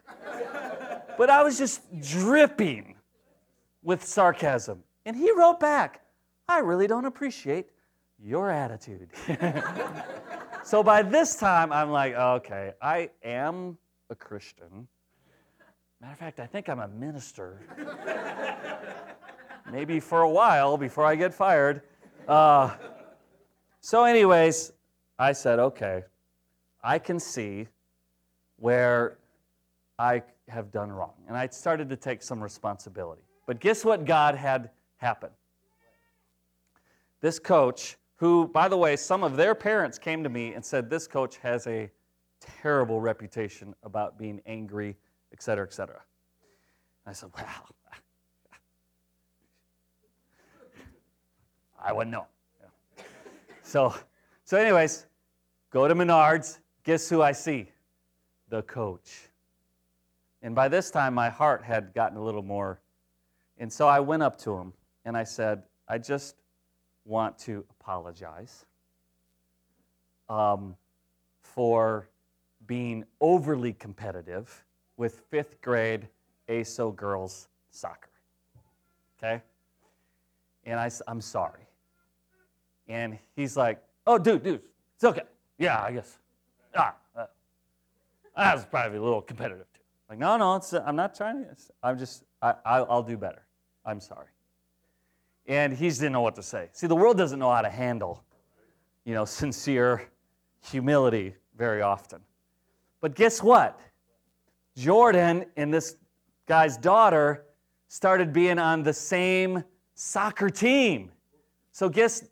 but 1.16 1.30
I 1.30 1.42
was 1.42 1.56
just 1.56 1.80
dripping 2.00 2.96
with 3.82 4.04
sarcasm. 4.04 4.82
And 5.06 5.16
he 5.16 5.30
wrote 5.32 5.60
back, 5.60 6.02
I 6.48 6.58
really 6.58 6.86
don't 6.86 7.06
appreciate 7.06 7.68
your 8.22 8.50
attitude. 8.50 9.08
so 10.64 10.82
by 10.82 11.02
this 11.02 11.36
time, 11.36 11.72
I'm 11.72 11.90
like, 11.90 12.14
okay, 12.14 12.72
I 12.82 13.10
am 13.24 13.78
a 14.10 14.14
Christian. 14.14 14.88
Matter 16.00 16.12
of 16.12 16.18
fact, 16.18 16.40
I 16.40 16.46
think 16.46 16.68
I'm 16.68 16.80
a 16.80 16.88
minister. 16.88 17.60
Maybe 19.70 20.00
for 20.00 20.22
a 20.22 20.30
while 20.30 20.76
before 20.76 21.04
I 21.04 21.14
get 21.14 21.32
fired. 21.32 21.82
Uh, 22.30 22.70
so, 23.80 24.04
anyways, 24.04 24.72
I 25.18 25.32
said, 25.32 25.58
okay, 25.58 26.04
I 26.80 26.96
can 26.96 27.18
see 27.18 27.66
where 28.54 29.18
I 29.98 30.22
have 30.46 30.70
done 30.70 30.92
wrong. 30.92 31.14
And 31.26 31.36
I 31.36 31.48
started 31.48 31.88
to 31.88 31.96
take 31.96 32.22
some 32.22 32.40
responsibility. 32.40 33.22
But 33.46 33.58
guess 33.58 33.84
what 33.84 34.04
God 34.04 34.36
had 34.36 34.70
happen? 34.98 35.30
This 37.20 37.40
coach, 37.40 37.96
who, 38.14 38.46
by 38.46 38.68
the 38.68 38.76
way, 38.76 38.94
some 38.94 39.24
of 39.24 39.36
their 39.36 39.56
parents 39.56 39.98
came 39.98 40.22
to 40.22 40.28
me 40.28 40.54
and 40.54 40.64
said, 40.64 40.88
This 40.88 41.08
coach 41.08 41.38
has 41.38 41.66
a 41.66 41.90
terrible 42.62 43.00
reputation 43.00 43.74
about 43.82 44.16
being 44.16 44.40
angry, 44.46 44.96
et 45.32 45.42
cetera, 45.42 45.66
et 45.66 45.72
cetera. 45.72 46.00
I 47.04 47.12
said, 47.12 47.30
Well, 47.34 47.46
I 51.82 51.92
wouldn't 51.92 52.12
know. 52.12 52.26
Yeah. 52.60 53.04
So, 53.62 53.94
so, 54.44 54.56
anyways, 54.56 55.06
go 55.70 55.88
to 55.88 55.94
Menards. 55.94 56.58
Guess 56.84 57.08
who 57.08 57.22
I 57.22 57.32
see? 57.32 57.70
The 58.48 58.62
coach. 58.62 59.28
And 60.42 60.54
by 60.54 60.68
this 60.68 60.90
time, 60.90 61.14
my 61.14 61.28
heart 61.28 61.62
had 61.62 61.92
gotten 61.94 62.16
a 62.16 62.22
little 62.22 62.42
more. 62.42 62.80
And 63.58 63.70
so 63.70 63.86
I 63.86 64.00
went 64.00 64.22
up 64.22 64.38
to 64.40 64.56
him 64.56 64.72
and 65.04 65.16
I 65.16 65.24
said, 65.24 65.62
I 65.86 65.98
just 65.98 66.36
want 67.04 67.38
to 67.40 67.64
apologize 67.70 68.64
um, 70.28 70.74
for 71.42 72.08
being 72.66 73.04
overly 73.20 73.72
competitive 73.72 74.64
with 74.96 75.22
fifth 75.30 75.60
grade 75.60 76.08
ASO 76.48 76.94
girls 76.94 77.48
soccer. 77.70 78.10
Okay? 79.18 79.42
And 80.64 80.78
I, 80.78 80.90
I'm 81.06 81.20
sorry. 81.20 81.59
And 82.90 83.16
he's 83.36 83.56
like, 83.56 83.80
oh, 84.04 84.18
dude, 84.18 84.42
dude, 84.42 84.62
it's 84.96 85.04
okay. 85.04 85.22
Yeah, 85.58 85.80
I 85.80 85.92
guess. 85.92 86.18
Ah, 86.74 86.96
uh, 87.16 87.26
that 88.36 88.54
was 88.56 88.64
probably 88.64 88.98
a 88.98 89.02
little 89.02 89.22
competitive 89.22 89.66
too. 89.72 89.80
Like, 90.08 90.18
no, 90.18 90.36
no, 90.36 90.56
it's, 90.56 90.72
I'm 90.72 90.96
not 90.96 91.14
trying 91.14 91.44
to. 91.44 91.50
I'm 91.84 91.96
just, 91.96 92.24
I, 92.42 92.54
I'll 92.64 93.02
do 93.02 93.16
better. 93.16 93.42
I'm 93.86 94.00
sorry. 94.00 94.26
And 95.46 95.72
he 95.72 95.88
just 95.88 96.00
didn't 96.00 96.14
know 96.14 96.20
what 96.20 96.34
to 96.34 96.42
say. 96.42 96.68
See, 96.72 96.88
the 96.88 96.96
world 96.96 97.16
doesn't 97.16 97.38
know 97.38 97.50
how 97.50 97.62
to 97.62 97.70
handle, 97.70 98.24
you 99.04 99.14
know, 99.14 99.24
sincere 99.24 100.08
humility 100.68 101.34
very 101.56 101.82
often. 101.82 102.20
But 103.00 103.14
guess 103.14 103.40
what? 103.40 103.78
Jordan 104.76 105.44
and 105.56 105.72
this 105.72 105.96
guy's 106.46 106.76
daughter 106.76 107.44
started 107.86 108.32
being 108.32 108.58
on 108.58 108.82
the 108.82 108.92
same 108.92 109.62
soccer 109.94 110.50
team. 110.50 111.12
So 111.72 111.88
guess 111.88 112.24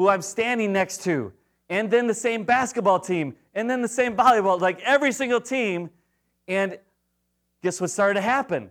who 0.00 0.08
I'm 0.08 0.22
standing 0.22 0.72
next 0.72 1.02
to? 1.02 1.30
And 1.68 1.90
then 1.90 2.06
the 2.06 2.14
same 2.14 2.44
basketball 2.44 3.00
team, 3.00 3.36
and 3.54 3.68
then 3.68 3.82
the 3.82 3.88
same 3.88 4.16
volleyball, 4.16 4.58
like 4.58 4.80
every 4.80 5.12
single 5.12 5.42
team. 5.42 5.90
And 6.48 6.78
guess 7.62 7.82
what 7.82 7.90
started 7.90 8.14
to 8.14 8.22
happen? 8.22 8.70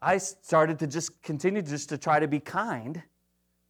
I 0.00 0.16
started 0.16 0.78
to 0.78 0.86
just 0.86 1.22
continue 1.22 1.60
just 1.60 1.90
to 1.90 1.98
try 1.98 2.20
to 2.20 2.26
be 2.26 2.40
kind 2.40 3.02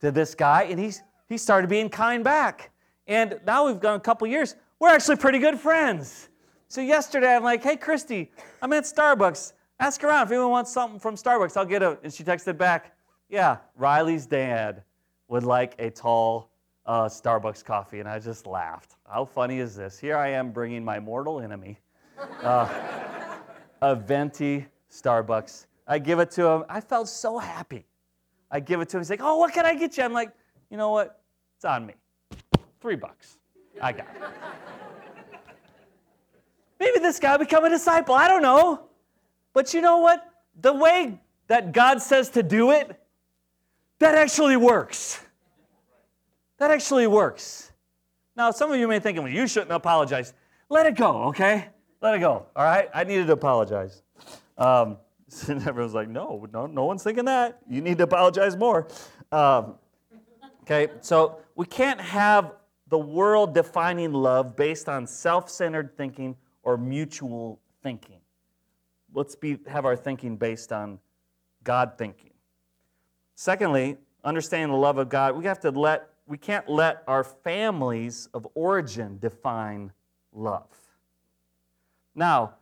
to 0.00 0.12
this 0.12 0.36
guy, 0.36 0.62
and 0.70 0.78
he's, 0.78 1.02
he 1.28 1.36
started 1.36 1.68
being 1.68 1.88
kind 1.88 2.22
back. 2.22 2.70
And 3.08 3.40
now 3.44 3.66
we've 3.66 3.80
gone 3.80 3.96
a 3.96 4.00
couple 4.00 4.28
years, 4.28 4.54
we're 4.78 4.90
actually 4.90 5.16
pretty 5.16 5.40
good 5.40 5.58
friends. 5.58 6.28
So 6.68 6.80
yesterday 6.80 7.34
I'm 7.34 7.42
like, 7.42 7.64
hey, 7.64 7.76
Christy, 7.76 8.30
I'm 8.62 8.72
at 8.72 8.84
Starbucks. 8.84 9.54
Ask 9.80 10.04
around 10.04 10.26
if 10.26 10.30
anyone 10.30 10.50
wants 10.50 10.72
something 10.72 11.00
from 11.00 11.16
Starbucks. 11.16 11.56
I'll 11.56 11.66
get 11.66 11.82
it. 11.82 11.98
And 12.04 12.14
she 12.14 12.22
texted 12.22 12.56
back, 12.56 12.94
yeah, 13.28 13.56
Riley's 13.74 14.26
dad 14.26 14.84
would 15.26 15.42
like 15.42 15.74
a 15.80 15.90
tall 15.90 16.52
uh, 16.86 17.04
Starbucks 17.04 17.64
coffee. 17.64 18.00
And 18.00 18.08
I 18.08 18.18
just 18.18 18.46
laughed. 18.46 18.96
How 19.08 19.24
funny 19.24 19.58
is 19.58 19.76
this? 19.76 19.98
Here 19.98 20.16
I 20.16 20.28
am 20.28 20.52
bringing 20.52 20.84
my 20.84 21.00
mortal 21.00 21.40
enemy 21.40 21.78
uh, 22.42 22.68
a 23.82 23.94
venti 23.94 24.66
Starbucks 24.90 25.66
I 25.86 25.98
give 25.98 26.18
it 26.18 26.30
to 26.32 26.46
him. 26.46 26.64
I 26.68 26.80
felt 26.80 27.08
so 27.08 27.38
happy. 27.38 27.86
I 28.50 28.60
give 28.60 28.80
it 28.80 28.88
to 28.90 28.96
him. 28.96 29.02
He's 29.02 29.10
like, 29.10 29.20
oh, 29.22 29.36
what 29.36 29.52
can 29.52 29.64
I 29.64 29.74
get 29.74 29.96
you? 29.96 30.02
I'm 30.02 30.12
like, 30.12 30.32
you 30.70 30.76
know 30.76 30.90
what? 30.90 31.20
It's 31.56 31.64
on 31.64 31.86
me. 31.86 31.94
Three 32.80 32.96
bucks. 32.96 33.38
I 33.80 33.92
got 33.92 34.06
it. 34.06 34.22
Maybe 36.80 36.98
this 36.98 37.18
guy 37.18 37.36
become 37.36 37.64
a 37.64 37.70
disciple. 37.70 38.14
I 38.14 38.28
don't 38.28 38.42
know. 38.42 38.88
But 39.52 39.72
you 39.72 39.80
know 39.80 39.98
what? 39.98 40.28
The 40.60 40.72
way 40.72 41.20
that 41.46 41.72
God 41.72 42.02
says 42.02 42.30
to 42.30 42.42
do 42.42 42.72
it, 42.72 43.00
that 43.98 44.14
actually 44.14 44.56
works. 44.56 45.20
That 46.58 46.70
actually 46.70 47.06
works. 47.06 47.72
Now, 48.36 48.50
some 48.50 48.70
of 48.70 48.78
you 48.78 48.88
may 48.88 48.98
think, 48.98 49.18
well, 49.18 49.28
you 49.28 49.46
shouldn't 49.46 49.72
apologize. 49.72 50.34
Let 50.68 50.86
it 50.86 50.96
go, 50.96 51.24
okay? 51.24 51.68
Let 52.00 52.14
it 52.14 52.20
go, 52.20 52.46
all 52.54 52.64
right? 52.64 52.88
I 52.94 53.04
needed 53.04 53.26
to 53.28 53.32
apologize. 53.32 54.02
Um, 54.58 54.98
And 55.48 55.60
everyone's 55.66 55.94
like, 55.94 56.08
no, 56.08 56.46
no, 56.52 56.66
no 56.66 56.84
one's 56.84 57.02
thinking 57.02 57.24
that. 57.24 57.58
You 57.68 57.80
need 57.80 57.98
to 57.98 58.04
apologize 58.04 58.56
more. 58.56 58.86
Um, 59.32 59.74
okay, 60.62 60.88
so 61.00 61.38
we 61.54 61.66
can't 61.66 62.00
have 62.00 62.52
the 62.88 62.98
world 62.98 63.54
defining 63.54 64.12
love 64.12 64.56
based 64.56 64.88
on 64.88 65.06
self 65.06 65.50
centered 65.50 65.96
thinking 65.96 66.36
or 66.62 66.76
mutual 66.76 67.60
thinking. 67.82 68.20
Let's 69.12 69.34
be, 69.34 69.58
have 69.66 69.84
our 69.84 69.96
thinking 69.96 70.36
based 70.36 70.72
on 70.72 71.00
God 71.64 71.92
thinking. 71.98 72.30
Secondly, 73.34 73.96
understanding 74.24 74.70
the 74.70 74.78
love 74.78 74.98
of 74.98 75.08
God, 75.08 75.36
we 75.36 75.44
have 75.44 75.60
to 75.60 75.70
let 75.70 76.08
we 76.26 76.36
can't 76.36 76.68
let 76.68 77.02
our 77.06 77.22
families 77.22 78.28
of 78.34 78.46
origin 78.54 79.18
define 79.18 79.92
love. 80.32 80.68
Now, 82.14 82.54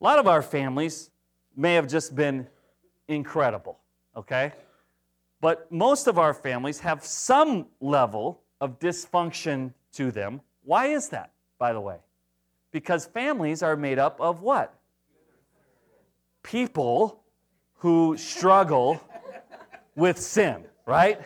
a 0.00 0.04
lot 0.04 0.18
of 0.18 0.26
our 0.26 0.42
families 0.42 1.10
may 1.56 1.74
have 1.74 1.86
just 1.86 2.14
been 2.14 2.46
incredible, 3.06 3.78
okay? 4.16 4.52
But 5.40 5.70
most 5.70 6.06
of 6.06 6.18
our 6.18 6.34
families 6.34 6.80
have 6.80 7.04
some 7.04 7.66
level 7.80 8.40
of 8.60 8.78
dysfunction 8.78 9.72
to 9.92 10.10
them. 10.10 10.40
Why 10.64 10.86
is 10.86 11.08
that, 11.10 11.30
by 11.58 11.72
the 11.72 11.80
way? 11.80 11.96
Because 12.72 13.06
families 13.06 13.62
are 13.62 13.76
made 13.76 13.98
up 13.98 14.20
of 14.20 14.42
what? 14.42 14.74
People 16.42 17.22
who 17.74 18.16
struggle 18.16 19.00
with 19.94 20.18
sin, 20.18 20.64
right? 20.86 21.20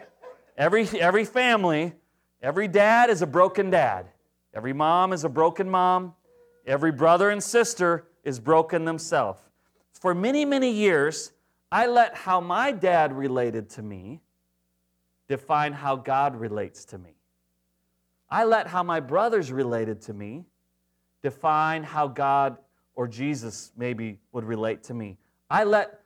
Every, 0.63 0.87
every 1.01 1.25
family, 1.25 1.93
every 2.41 2.69
dad 2.69 3.11
is 3.11 3.21
a 3.21 3.27
broken 3.27 3.69
dad. 3.69 4.07
Every 4.55 4.73
mom 4.73 5.13
is 5.13 5.25
a 5.25 5.29
broken 5.29 5.69
mom. 5.69 6.15
Every 6.65 6.93
brother 6.93 7.31
and 7.31 7.43
sister 7.43 8.07
is 8.23 8.39
broken 8.39 8.85
themselves. 8.85 9.41
For 9.93 10.15
many, 10.15 10.45
many 10.45 10.71
years, 10.71 11.33
I 11.73 11.89
let 11.89 12.15
how 12.15 12.41
my 12.41 12.71
dad 12.71 13.13
related 13.13 13.71
to 13.71 13.83
me 13.83 14.21
define 15.27 15.73
how 15.73 15.97
God 15.97 16.37
relates 16.37 16.85
to 16.85 16.99
me. 16.99 17.17
I 18.31 18.45
let 18.45 18.69
how 18.69 18.85
my 18.85 19.01
brothers 19.01 19.51
related 19.51 20.01
to 20.03 20.15
me 20.15 20.45
define 21.25 21.83
how 21.83 22.07
God 22.07 22.57
or 22.95 23.09
Jesus 23.09 23.73
maybe 23.77 24.21
would 24.31 24.45
relate 24.45 24.85
to 24.85 24.95
me. 24.95 25.19
I 25.51 25.65
let 25.65 26.03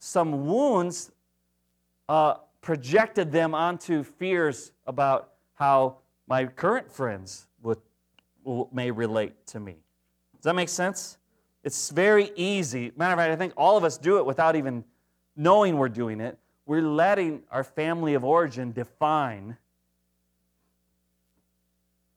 some 0.00 0.48
wounds 0.48 1.12
uh, 2.08 2.34
projected 2.60 3.32
them 3.32 3.54
onto 3.54 4.02
fears 4.02 4.72
about 4.86 5.32
how 5.54 5.96
my 6.26 6.46
current 6.46 6.90
friends 6.90 7.46
would, 7.62 7.78
may 8.72 8.90
relate 8.90 9.46
to 9.48 9.60
me. 9.60 9.76
Does 10.36 10.44
that 10.44 10.54
make 10.54 10.68
sense? 10.68 11.18
It's 11.64 11.90
very 11.90 12.30
easy. 12.36 12.92
Matter 12.96 13.12
of 13.12 13.18
fact, 13.18 13.32
I 13.32 13.36
think 13.36 13.52
all 13.56 13.76
of 13.76 13.84
us 13.84 13.98
do 13.98 14.18
it 14.18 14.24
without 14.24 14.56
even 14.56 14.84
knowing 15.36 15.76
we're 15.76 15.88
doing 15.88 16.20
it. 16.20 16.38
We're 16.66 16.82
letting 16.82 17.42
our 17.50 17.64
family 17.64 18.14
of 18.14 18.24
origin 18.24 18.72
define 18.72 19.56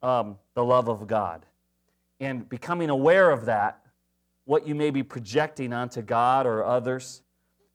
um, 0.01 0.37
the 0.53 0.63
love 0.63 0.89
of 0.89 1.07
God. 1.07 1.45
And 2.19 2.47
becoming 2.47 2.89
aware 2.89 3.31
of 3.31 3.45
that, 3.45 3.79
what 4.45 4.67
you 4.67 4.75
may 4.75 4.91
be 4.91 5.03
projecting 5.03 5.73
onto 5.73 6.01
God 6.01 6.45
or 6.45 6.63
others, 6.63 7.21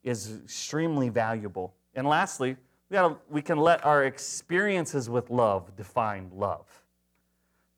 is 0.03 0.39
extremely 0.43 1.09
valuable. 1.09 1.73
And 1.95 2.07
lastly, 2.07 2.55
we, 2.89 2.95
gotta, 2.95 3.17
we 3.29 3.41
can 3.41 3.57
let 3.57 3.85
our 3.85 4.05
experiences 4.05 5.09
with 5.09 5.29
love 5.29 5.75
define 5.75 6.31
love. 6.33 6.65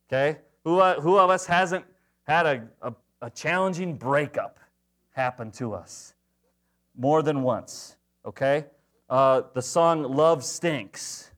Okay? 0.09 0.39
Who, 0.63 0.79
uh, 0.79 0.99
who 1.01 1.17
of 1.17 1.29
us 1.29 1.45
hasn't 1.45 1.85
had 2.23 2.45
a, 2.45 2.67
a, 2.81 2.93
a 3.21 3.29
challenging 3.29 3.95
breakup 3.95 4.59
happen 5.11 5.51
to 5.51 5.73
us? 5.73 6.13
More 6.97 7.21
than 7.21 7.41
once. 7.41 7.97
Okay? 8.25 8.65
Uh, 9.09 9.41
the 9.53 9.61
song 9.61 10.03
Love 10.03 10.43
Stinks 10.43 11.31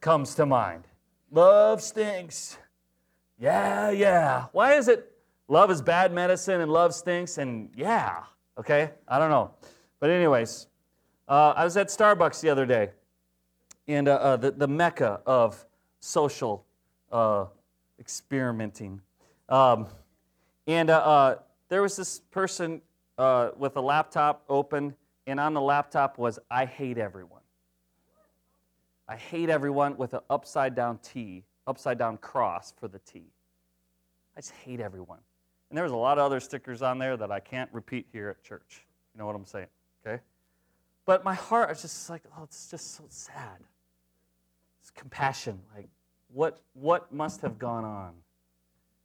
comes 0.00 0.34
to 0.36 0.46
mind. 0.46 0.84
Love 1.30 1.82
stinks. 1.82 2.58
Yeah, 3.38 3.90
yeah. 3.90 4.46
Why 4.52 4.74
is 4.74 4.88
it 4.88 5.12
love 5.48 5.70
is 5.70 5.82
bad 5.82 6.12
medicine 6.12 6.60
and 6.60 6.70
love 6.70 6.94
stinks? 6.94 7.38
And 7.38 7.70
yeah, 7.76 8.22
okay? 8.56 8.92
I 9.08 9.18
don't 9.18 9.30
know. 9.30 9.50
But, 9.98 10.10
anyways, 10.10 10.68
uh, 11.28 11.54
I 11.56 11.64
was 11.64 11.76
at 11.76 11.88
Starbucks 11.88 12.40
the 12.40 12.50
other 12.50 12.66
day, 12.66 12.90
and 13.88 14.08
uh, 14.08 14.14
uh, 14.14 14.36
the, 14.36 14.50
the 14.52 14.68
mecca 14.68 15.20
of 15.26 15.64
social 16.00 16.64
uh, 17.10 17.46
experimenting. 17.98 19.00
Um, 19.48 19.86
and 20.66 20.90
uh, 20.90 20.98
uh, 20.98 21.36
there 21.68 21.82
was 21.82 21.96
this 21.96 22.20
person 22.30 22.80
with 23.56 23.76
a 23.76 23.80
laptop 23.80 24.44
open, 24.48 24.94
and 25.26 25.40
on 25.40 25.54
the 25.54 25.60
laptop 25.60 26.18
was, 26.18 26.38
I 26.50 26.64
hate 26.64 26.98
everyone. 26.98 27.42
I 29.08 29.16
hate 29.16 29.50
everyone 29.50 29.96
with 29.96 30.14
an 30.14 30.20
upside 30.30 30.74
down 30.74 30.98
T, 30.98 31.44
upside 31.66 31.98
down 31.98 32.18
cross 32.18 32.72
for 32.76 32.88
the 32.88 32.98
T. 33.00 33.22
I 34.36 34.40
just 34.40 34.52
hate 34.64 34.80
everyone. 34.80 35.20
And 35.70 35.76
there 35.76 35.84
was 35.84 35.92
a 35.92 35.96
lot 35.96 36.18
of 36.18 36.24
other 36.24 36.40
stickers 36.40 36.82
on 36.82 36.98
there 36.98 37.16
that 37.16 37.30
I 37.32 37.40
can't 37.40 37.70
repeat 37.72 38.06
here 38.12 38.28
at 38.28 38.42
church. 38.42 38.84
You 39.14 39.18
know 39.18 39.26
what 39.26 39.34
I'm 39.34 39.44
saying? 39.44 39.66
Okay? 40.04 40.20
But 41.06 41.24
my 41.24 41.34
heart 41.34 41.70
is 41.70 41.82
just 41.82 42.10
like, 42.10 42.22
oh, 42.36 42.42
it's 42.42 42.68
just 42.68 42.96
so 42.96 43.04
sad. 43.08 43.62
It's 44.80 44.90
compassion. 44.90 45.60
Like, 45.74 45.88
what, 46.28 46.60
what 46.74 47.12
must 47.12 47.40
have 47.42 47.58
gone 47.58 47.84
on 47.84 48.12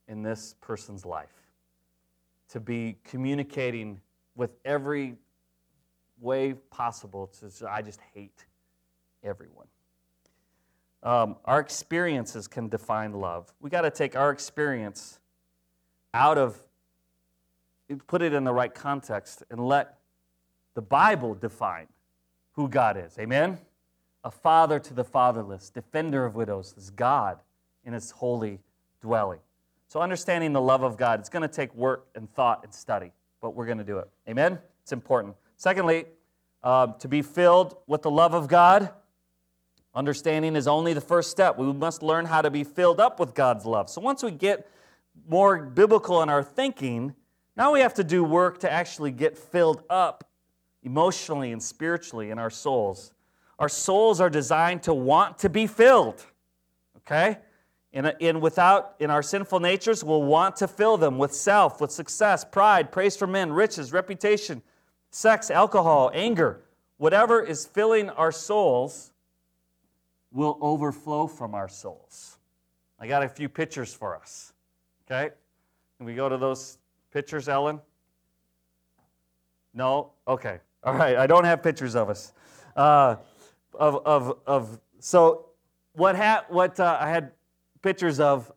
in 0.08 0.22
this 0.22 0.56
person's 0.60 1.06
life 1.06 1.46
to 2.48 2.60
be 2.60 2.96
communicating 3.04 4.00
with 4.34 4.50
every 4.64 5.14
way 6.20 6.54
possible 6.70 7.28
to, 7.38 7.70
I 7.70 7.82
just 7.82 8.00
hate 8.14 8.44
everyone. 9.22 9.66
Um, 11.04 11.36
our 11.44 11.60
experiences 11.60 12.46
can 12.46 12.68
define 12.68 13.12
love. 13.12 13.52
We 13.60 13.70
got 13.70 13.82
to 13.82 13.90
take 13.90 14.16
our 14.16 14.30
experience 14.30 15.18
out 16.14 16.36
of, 16.36 16.62
put 18.06 18.22
it 18.22 18.32
in 18.32 18.44
the 18.44 18.52
right 18.52 18.74
context, 18.74 19.44
and 19.50 19.66
let 19.66 19.98
the 20.74 20.82
Bible 20.82 21.34
define 21.34 21.88
who 22.52 22.68
God 22.68 22.96
is. 22.96 23.18
Amen? 23.18 23.58
A 24.24 24.30
father 24.30 24.78
to 24.78 24.94
the 24.94 25.04
fatherless, 25.04 25.70
defender 25.70 26.24
of 26.24 26.34
widows, 26.34 26.74
is 26.76 26.90
God 26.90 27.38
in 27.84 27.92
his 27.92 28.10
holy 28.10 28.60
dwelling. 29.00 29.40
So, 29.88 30.00
understanding 30.00 30.52
the 30.52 30.60
love 30.60 30.82
of 30.82 30.96
God, 30.96 31.20
it's 31.20 31.28
going 31.28 31.42
to 31.42 31.54
take 31.54 31.74
work 31.74 32.06
and 32.14 32.32
thought 32.32 32.60
and 32.64 32.72
study, 32.72 33.12
but 33.40 33.54
we're 33.54 33.66
going 33.66 33.78
to 33.78 33.84
do 33.84 33.98
it. 33.98 34.08
Amen? 34.28 34.58
It's 34.82 34.92
important. 34.92 35.34
Secondly, 35.56 36.06
uh, 36.62 36.88
to 36.98 37.08
be 37.08 37.20
filled 37.20 37.76
with 37.86 38.02
the 38.02 38.10
love 38.10 38.32
of 38.32 38.48
God, 38.48 38.90
understanding 39.94 40.56
is 40.56 40.66
only 40.66 40.94
the 40.94 41.00
first 41.00 41.30
step. 41.30 41.58
We 41.58 41.70
must 41.72 42.02
learn 42.02 42.24
how 42.24 42.40
to 42.40 42.50
be 42.50 42.64
filled 42.64 43.00
up 43.00 43.20
with 43.20 43.34
God's 43.34 43.66
love. 43.66 43.90
So, 43.90 44.00
once 44.00 44.22
we 44.22 44.30
get 44.30 44.68
more 45.28 45.58
biblical 45.58 46.22
in 46.22 46.28
our 46.28 46.42
thinking, 46.42 47.14
now 47.56 47.72
we 47.72 47.80
have 47.80 47.94
to 47.94 48.04
do 48.04 48.24
work 48.24 48.60
to 48.60 48.72
actually 48.72 49.10
get 49.10 49.36
filled 49.36 49.82
up 49.90 50.24
emotionally 50.82 51.52
and 51.52 51.62
spiritually 51.62 52.30
in 52.30 52.38
our 52.38 52.50
souls. 52.50 53.12
Our 53.58 53.68
souls 53.68 54.20
are 54.20 54.30
designed 54.30 54.82
to 54.84 54.94
want 54.94 55.38
to 55.38 55.48
be 55.48 55.66
filled. 55.66 56.24
Okay? 56.98 57.38
In, 57.92 58.10
in, 58.20 58.36
uh, 58.36 58.38
without 58.40 58.94
in 59.00 59.10
our 59.10 59.22
sinful 59.22 59.60
natures, 59.60 60.02
we'll 60.02 60.22
want 60.22 60.56
to 60.56 60.68
fill 60.68 60.96
them 60.96 61.18
with 61.18 61.34
self, 61.34 61.80
with 61.80 61.90
success, 61.90 62.44
pride, 62.44 62.90
praise 62.90 63.16
for 63.16 63.26
men, 63.26 63.52
riches, 63.52 63.92
reputation, 63.92 64.62
sex, 65.10 65.50
alcohol, 65.50 66.10
anger. 66.14 66.62
Whatever 66.96 67.42
is 67.42 67.66
filling 67.66 68.08
our 68.10 68.32
souls 68.32 69.12
will 70.32 70.58
overflow 70.60 71.26
from 71.26 71.54
our 71.54 71.68
souls. 71.68 72.38
I 72.98 73.06
got 73.06 73.22
a 73.22 73.28
few 73.28 73.48
pictures 73.48 73.92
for 73.92 74.16
us. 74.16 74.52
Okay? 75.06 75.34
Can 75.98 76.06
we 76.06 76.14
go 76.14 76.28
to 76.28 76.38
those 76.38 76.78
pictures, 77.12 77.48
Ellen? 77.48 77.80
No? 79.74 80.12
Okay. 80.26 80.60
All 80.84 80.94
right, 80.94 81.16
I 81.16 81.28
don't 81.28 81.44
have 81.44 81.62
pictures 81.62 81.94
of 81.94 82.10
us. 82.10 82.32
Uh, 82.74 83.16
of, 83.74 84.04
of, 84.04 84.38
of, 84.46 84.80
so 84.98 85.46
what, 85.92 86.16
ha- 86.16 86.44
what 86.48 86.80
uh, 86.80 86.98
I 87.00 87.08
had 87.08 87.32
pictures 87.82 88.18
of 88.18 88.50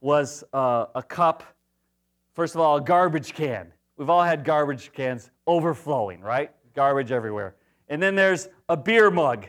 was 0.00 0.42
uh, 0.52 0.86
a 0.96 1.02
cup, 1.02 1.44
first 2.34 2.56
of 2.56 2.60
all, 2.60 2.78
a 2.78 2.80
garbage 2.80 3.32
can. 3.34 3.72
We've 3.96 4.10
all 4.10 4.24
had 4.24 4.44
garbage 4.44 4.92
cans 4.92 5.30
overflowing, 5.46 6.20
right? 6.20 6.50
Garbage 6.74 7.12
everywhere. 7.12 7.54
And 7.88 8.02
then 8.02 8.16
there's 8.16 8.48
a 8.68 8.76
beer 8.76 9.10
mug 9.10 9.46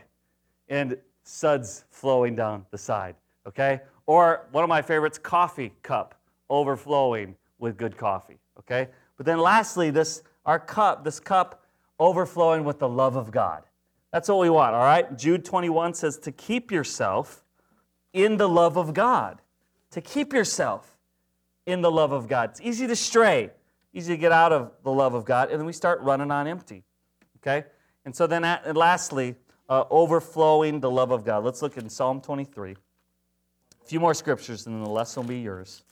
and 0.68 0.96
suds 1.24 1.86
flowing 1.90 2.36
down 2.36 2.68
the 2.70 2.78
side, 2.78 3.16
okay? 3.48 3.82
Or 4.06 4.48
one 4.52 4.64
of 4.64 4.70
my 4.70 4.84
favorites, 4.84 5.18
coffee 5.18 5.74
cup 5.82 6.20
overflowing 6.50 7.36
with 7.58 7.76
good 7.76 7.98
coffee, 7.98 8.38
okay? 8.60 8.90
But 9.18 9.26
then 9.26 9.40
lastly, 9.40 9.90
this 9.90 10.22
our 10.46 10.60
cup, 10.60 11.04
this 11.04 11.20
cup 11.20 11.63
overflowing 12.00 12.64
with 12.64 12.80
the 12.80 12.90
love 12.90 13.16
of 13.16 13.32
God. 13.32 13.64
That's 14.12 14.30
what 14.30 14.40
we 14.40 14.50
want, 14.50 14.76
all 14.76 14.84
right? 14.84 15.18
Jude 15.18 15.44
21 15.44 15.96
says 15.96 16.18
to 16.20 16.32
keep 16.32 16.72
yourself 16.72 17.44
in 18.14 18.38
the 18.38 18.48
love 18.48 18.78
of 18.78 18.94
God. 18.94 19.42
To 19.92 20.02
keep 20.02 20.34
yourself 20.34 20.98
in 21.66 21.82
the 21.82 21.92
love 21.92 22.12
of 22.12 22.28
God. 22.28 22.52
It's 22.52 22.62
easy 22.62 22.88
to 22.88 22.96
stray. 22.96 23.52
easy 23.94 24.14
to 24.14 24.18
get 24.18 24.32
out 24.32 24.52
of 24.52 24.72
the 24.84 24.92
love 24.92 25.14
of 25.14 25.24
God, 25.24 25.52
and 25.52 25.60
then 25.60 25.66
we 25.66 25.74
start 25.74 26.02
running 26.02 26.32
on 26.32 26.48
empty. 26.48 26.84
Okay? 27.38 27.66
And 28.06 28.16
so 28.16 28.28
then, 28.28 28.44
and 28.44 28.76
lastly, 28.76 29.36
uh, 29.70 29.86
overflowing 29.90 30.80
the 30.80 30.90
love 30.90 31.12
of 31.12 31.24
God. 31.24 31.44
Let's 31.44 31.62
look 31.62 31.78
in 31.78 31.90
Psalm 31.90 32.22
23. 32.22 32.72
A 32.72 33.86
few 33.86 34.00
more 34.00 34.14
scriptures, 34.14 34.66
and 34.66 34.76
then 34.76 34.84
the 34.84 34.90
lesson 34.90 35.24
will 35.24 35.30
be 35.30 35.40
yours. 35.40 35.84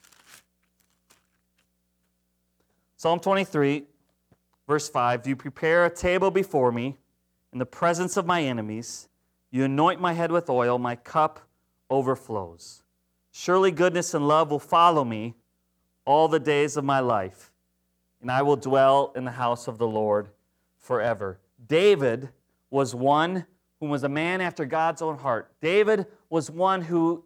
Psalm 2.98 3.20
23, 3.20 3.84
verse 4.72 4.88
5 4.88 5.28
You 5.28 5.36
prepare 5.36 5.84
a 5.84 5.94
table 5.94 6.32
before 6.32 6.72
me 6.72 6.96
in 7.52 7.60
the 7.60 7.66
presence 7.66 8.16
of 8.16 8.26
my 8.26 8.42
enemies. 8.42 9.10
You 9.50 9.66
anoint 9.66 10.00
my 10.00 10.14
head 10.14 10.32
with 10.32 10.50
oil, 10.50 10.78
my 10.78 10.96
cup 10.96 11.42
overflows. 11.90 12.82
Surely 13.34 13.72
goodness 13.72 14.14
and 14.14 14.26
love 14.26 14.50
will 14.50 14.60
follow 14.60 15.04
me 15.04 15.36
all 16.06 16.30
the 16.30 16.40
days 16.40 16.78
of 16.78 16.86
my 16.86 17.02
life, 17.02 17.52
and 18.22 18.32
I 18.32 18.44
will 18.44 18.56
dwell 18.56 19.12
in 19.14 19.26
the 19.26 19.32
house 19.32 19.68
of 19.68 19.78
the 19.78 19.88
Lord 19.88 20.30
forever. 20.80 21.42
David 21.68 22.30
was 22.70 22.96
one 22.96 23.46
who 23.82 23.88
was 23.88 24.06
a 24.06 24.10
man 24.10 24.40
after 24.40 24.64
God's 24.64 25.02
own 25.02 25.18
heart. 25.18 25.52
David 25.60 26.06
was 26.30 26.50
one 26.50 26.82
who, 26.82 27.26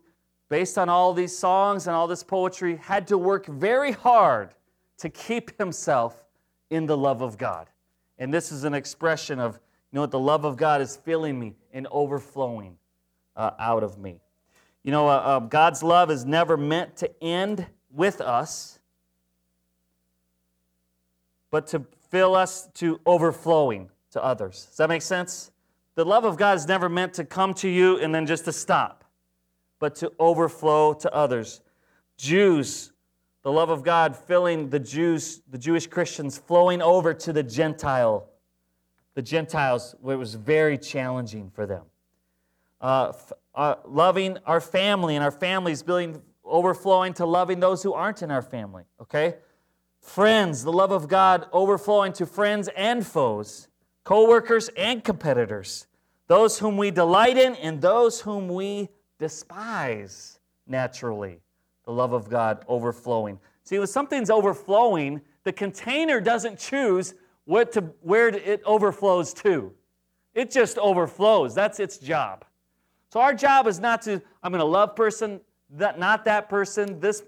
based 0.50 0.80
on 0.80 0.90
all 0.90 1.14
these 1.14 1.38
songs 1.38 1.86
and 1.86 1.96
all 1.96 2.08
this 2.08 2.24
poetry, 2.24 2.78
had 2.78 3.06
to 3.06 3.20
work 3.20 3.46
very 3.46 3.92
hard 3.92 4.56
to 4.98 5.10
keep 5.10 5.56
himself 5.60 6.25
in 6.70 6.86
the 6.86 6.98
love 6.98 7.22
of 7.22 7.38
God. 7.38 7.70
And 8.18 8.34
this 8.34 8.52
is 8.52 8.64
an 8.64 8.74
expression 8.74 9.40
of, 9.40 9.54
you 9.92 9.98
know 9.98 10.02
what, 10.02 10.12
the 10.12 10.20
love 10.20 10.46
of 10.46 10.58
God 10.58 10.82
is 10.82 10.96
filling 10.96 11.40
me 11.40 11.54
and 11.74 11.88
overflowing 11.92 12.78
uh, 13.36 13.52
out 13.60 13.84
of 13.84 13.98
me. 13.98 14.22
You 14.84 14.92
know, 14.92 15.08
uh, 15.08 15.14
uh, 15.14 15.40
God's 15.40 15.84
love 15.84 16.12
is 16.12 16.26
never 16.26 16.58
meant 16.58 16.96
to 16.98 17.24
end 17.24 17.66
with 17.92 18.22
us, 18.22 18.80
but 21.50 21.68
to 21.68 21.86
fill 22.10 22.36
us 22.36 22.68
to 22.76 23.00
overflowing 23.06 23.90
to 24.12 24.24
others. 24.24 24.68
Does 24.68 24.78
that 24.78 24.90
make 24.90 25.02
sense? 25.02 25.52
The 25.96 26.06
love 26.06 26.26
of 26.26 26.38
God 26.38 26.58
is 26.58 26.68
never 26.68 26.90
meant 26.90 27.14
to 27.16 27.26
come 27.26 27.54
to 27.56 27.70
you 27.70 27.98
and 27.98 28.14
then 28.14 28.26
just 28.26 28.46
to 28.46 28.52
stop, 28.52 29.06
but 29.80 29.96
to 29.96 30.12
overflow 30.20 30.94
to 30.94 31.14
others. 31.14 31.62
Jews, 32.18 32.92
the 33.46 33.52
love 33.52 33.70
of 33.70 33.84
God 33.84 34.16
filling 34.16 34.72
the 34.72 34.80
Jews, 34.80 35.44
the 35.52 35.60
Jewish 35.60 35.86
Christians, 35.86 36.36
flowing 36.36 36.82
over 36.82 37.14
to 37.14 37.32
the 37.32 37.44
Gentile, 37.44 38.28
the 39.14 39.22
Gentiles, 39.22 39.94
it 40.02 40.16
was 40.16 40.34
very 40.34 40.80
challenging 40.80 41.52
for 41.52 41.68
them. 41.68 41.84
Uh, 42.82 43.14
uh, 43.54 43.76
loving 43.86 44.40
our 44.48 44.60
family 44.60 45.16
and 45.16 45.24
our 45.24 45.30
families, 45.30 45.84
building, 45.84 46.24
overflowing 46.44 47.14
to 47.14 47.26
loving 47.28 47.60
those 47.60 47.84
who 47.84 47.94
aren't 47.94 48.24
in 48.24 48.32
our 48.32 48.42
family. 48.42 48.86
Okay, 49.00 49.36
friends, 50.02 50.64
the 50.64 50.74
love 50.74 50.92
of 50.92 51.08
God 51.08 51.46
overflowing 51.54 52.14
to 52.14 52.26
friends 52.26 52.68
and 52.76 53.06
foes 53.06 53.68
co 54.04 54.28
workers 54.28 54.72
and 54.76 55.04
competitors, 55.04 55.86
those 56.26 56.58
whom 56.58 56.78
we 56.78 56.90
delight 56.90 57.38
in 57.38 57.54
and 57.58 57.80
those 57.80 58.22
whom 58.22 58.48
we 58.48 58.90
despise 59.20 60.40
naturally. 60.66 61.42
The 61.86 61.92
love 61.92 62.14
of 62.14 62.30
God 62.30 62.66
overflowing. 62.68 63.40
See, 63.64 63.78
when 63.78 63.88
something's 63.88 64.30
overflowing, 64.30 65.22
the 65.44 65.54
container 65.54 66.20
doesn't 66.20 66.60
choose 66.60 67.14
what 67.46 67.72
to, 67.74 67.82
where 68.02 68.30
it 68.30 68.62
overflows 68.66 69.34
to. 69.36 69.72
It 70.34 70.52
just 70.52 70.78
overflows. 70.78 71.56
That's 71.56 71.80
its 71.80 71.98
job. 71.98 72.44
So 73.10 73.22
our 73.22 73.34
job 73.34 73.68
is 73.68 73.80
not 73.80 74.02
to, 74.04 74.22
I'm 74.44 74.52
going 74.52 74.60
to 74.60 74.66
love 74.66 74.96
person, 74.96 75.40
that, 75.72 75.98
not 75.98 76.26
that 76.26 76.50
person, 76.50 77.00
this, 77.00 77.24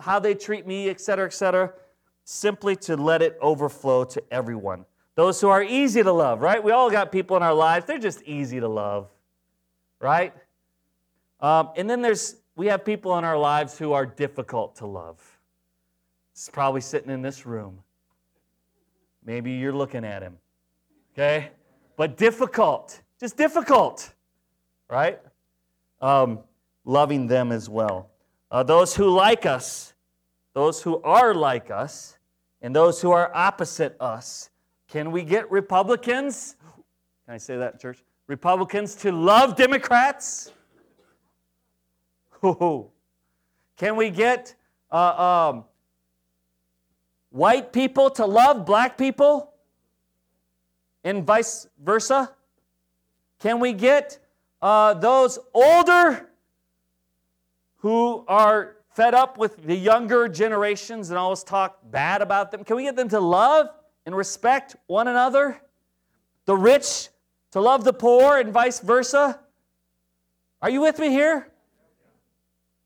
how 0.00 0.18
they 0.18 0.34
treat 0.34 0.66
me, 0.66 0.90
etc., 0.90 1.26
etc. 1.26 1.72
Simply 2.24 2.74
to 2.76 2.96
let 2.96 3.22
it 3.22 3.38
overflow 3.40 4.04
to 4.04 4.22
everyone. 4.30 4.84
Those 5.14 5.40
who 5.40 5.48
are 5.48 5.62
easy 5.62 6.02
to 6.02 6.12
love, 6.12 6.42
right? 6.42 6.62
We 6.62 6.72
all 6.72 6.90
got 6.90 7.12
people 7.12 7.36
in 7.36 7.42
our 7.42 7.54
lives, 7.54 7.86
they're 7.86 7.98
just 7.98 8.22
easy 8.22 8.60
to 8.60 8.68
love, 8.68 9.08
right? 10.00 10.32
Um, 11.40 11.70
and 11.76 11.88
then 11.88 12.02
there's, 12.02 12.36
we 12.58 12.66
have 12.66 12.84
people 12.84 13.16
in 13.16 13.24
our 13.24 13.38
lives 13.38 13.78
who 13.78 13.92
are 13.92 14.04
difficult 14.04 14.74
to 14.74 14.86
love. 14.86 15.20
It's 16.32 16.50
probably 16.50 16.80
sitting 16.80 17.08
in 17.08 17.22
this 17.22 17.46
room. 17.46 17.78
Maybe 19.24 19.52
you're 19.52 19.72
looking 19.72 20.04
at 20.04 20.22
him, 20.22 20.38
okay? 21.12 21.50
But 21.96 22.16
difficult, 22.16 23.00
just 23.20 23.36
difficult, 23.36 24.12
right? 24.90 25.20
Um, 26.00 26.40
loving 26.84 27.28
them 27.28 27.52
as 27.52 27.68
well. 27.68 28.10
Uh, 28.50 28.64
those 28.64 28.96
who 28.96 29.08
like 29.08 29.46
us, 29.46 29.94
those 30.52 30.82
who 30.82 31.00
are 31.02 31.34
like 31.34 31.70
us, 31.70 32.18
and 32.60 32.74
those 32.74 33.00
who 33.00 33.12
are 33.12 33.30
opposite 33.34 33.96
us 34.00 34.50
can 34.88 35.12
we 35.12 35.22
get 35.22 35.48
Republicans? 35.50 36.56
Can 37.26 37.34
I 37.34 37.38
say 37.38 37.56
that, 37.58 37.78
church? 37.78 38.02
Republicans 38.26 38.96
to 38.96 39.12
love 39.12 39.54
Democrats? 39.54 40.50
Can 42.42 43.96
we 43.96 44.10
get 44.10 44.54
uh, 44.90 45.50
um, 45.50 45.64
white 47.30 47.72
people 47.72 48.10
to 48.10 48.26
love 48.26 48.66
black 48.66 48.98
people? 48.98 49.52
And 51.04 51.24
vice 51.24 51.68
versa? 51.82 52.32
Can 53.38 53.60
we 53.60 53.72
get 53.72 54.18
uh, 54.60 54.94
those 54.94 55.38
older 55.54 56.28
who 57.76 58.24
are 58.26 58.76
fed 58.90 59.14
up 59.14 59.38
with 59.38 59.64
the 59.64 59.76
younger 59.76 60.28
generations 60.28 61.10
and 61.10 61.18
always 61.18 61.44
talk 61.44 61.78
bad 61.90 62.20
about 62.20 62.50
them? 62.50 62.64
Can 62.64 62.76
we 62.76 62.82
get 62.82 62.96
them 62.96 63.08
to 63.10 63.20
love 63.20 63.68
and 64.08 64.16
respect 64.16 64.74
one 64.86 65.06
another, 65.06 65.60
the 66.46 66.56
rich 66.56 67.10
to 67.50 67.60
love 67.60 67.84
the 67.84 67.92
poor, 67.92 68.38
and 68.38 68.54
vice 68.54 68.80
versa. 68.80 69.38
Are 70.62 70.70
you 70.70 70.80
with 70.80 70.98
me 70.98 71.10
here? 71.10 71.52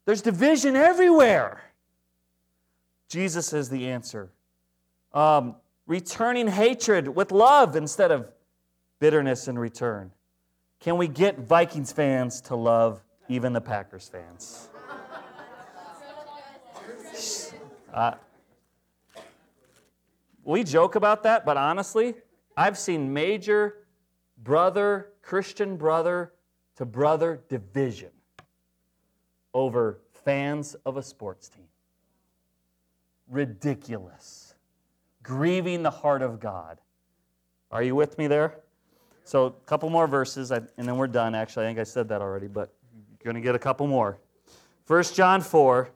There's 0.05 0.23
division 0.23 0.75
everywhere. 0.75 1.63
Jesus 3.09 3.53
is 3.53 3.69
the 3.69 3.89
answer. 3.89 4.31
Um, 5.13 5.57
returning 5.87 6.49
hatred 6.49 7.09
with 7.09 7.31
love 7.31 7.77
instead 7.77 8.11
of 8.11 8.29
bitterness 8.99 9.49
in 9.49 9.59
return. 9.59 10.11
Can 10.81 10.97
we 10.97 11.07
get 11.07 11.39
Vikings 11.39 11.93
fans 11.93 12.41
to 12.43 12.57
love 12.57 13.03
even 13.29 13.53
the 13.53 13.61
Packers 13.61 14.09
fans? 14.09 14.69
Uh, 17.93 18.15
we 20.45 20.65
joke 20.65 20.95
about 20.97 21.23
that, 21.25 21.45
but 21.45 21.57
honestly, 21.57 22.15
I've 22.57 22.79
seen 22.79 23.13
major 23.13 23.87
brother, 24.43 25.11
Christian 25.21 25.77
brother 25.77 26.33
to 26.77 26.87
brother 26.87 27.43
division 27.49 28.09
over 29.55 29.99
fans 30.25 30.75
of 30.87 30.97
a 30.97 31.03
sports 31.03 31.49
team. 31.49 31.67
Ridiculous. 33.29 34.55
Grieving 35.23 35.83
the 35.83 35.91
heart 35.91 36.23
of 36.23 36.41
God. 36.41 36.79
Are 37.71 37.83
you 37.83 37.95
with 37.95 38.19
me 38.19 38.27
there? 38.27 38.61
So, 39.25 39.47
a 39.47 39.51
couple 39.67 39.89
more 39.89 40.07
verses, 40.07 40.51
and 40.51 40.69
then 40.77 40.97
we're 40.97 41.07
done. 41.07 41.35
Actually, 41.35 41.67
I 41.67 41.69
think 41.69 41.79
I 41.79 41.85
said 41.85 42.09
that 42.09 42.21
already, 42.21 42.49
but 42.49 42.75
you're 42.93 43.33
going 43.33 43.41
to 43.41 43.47
get 43.47 43.55
a 43.55 43.59
couple 43.59 43.87
more. 43.87 44.19
1 44.87 45.03
John 45.05 45.41
4 45.41 45.91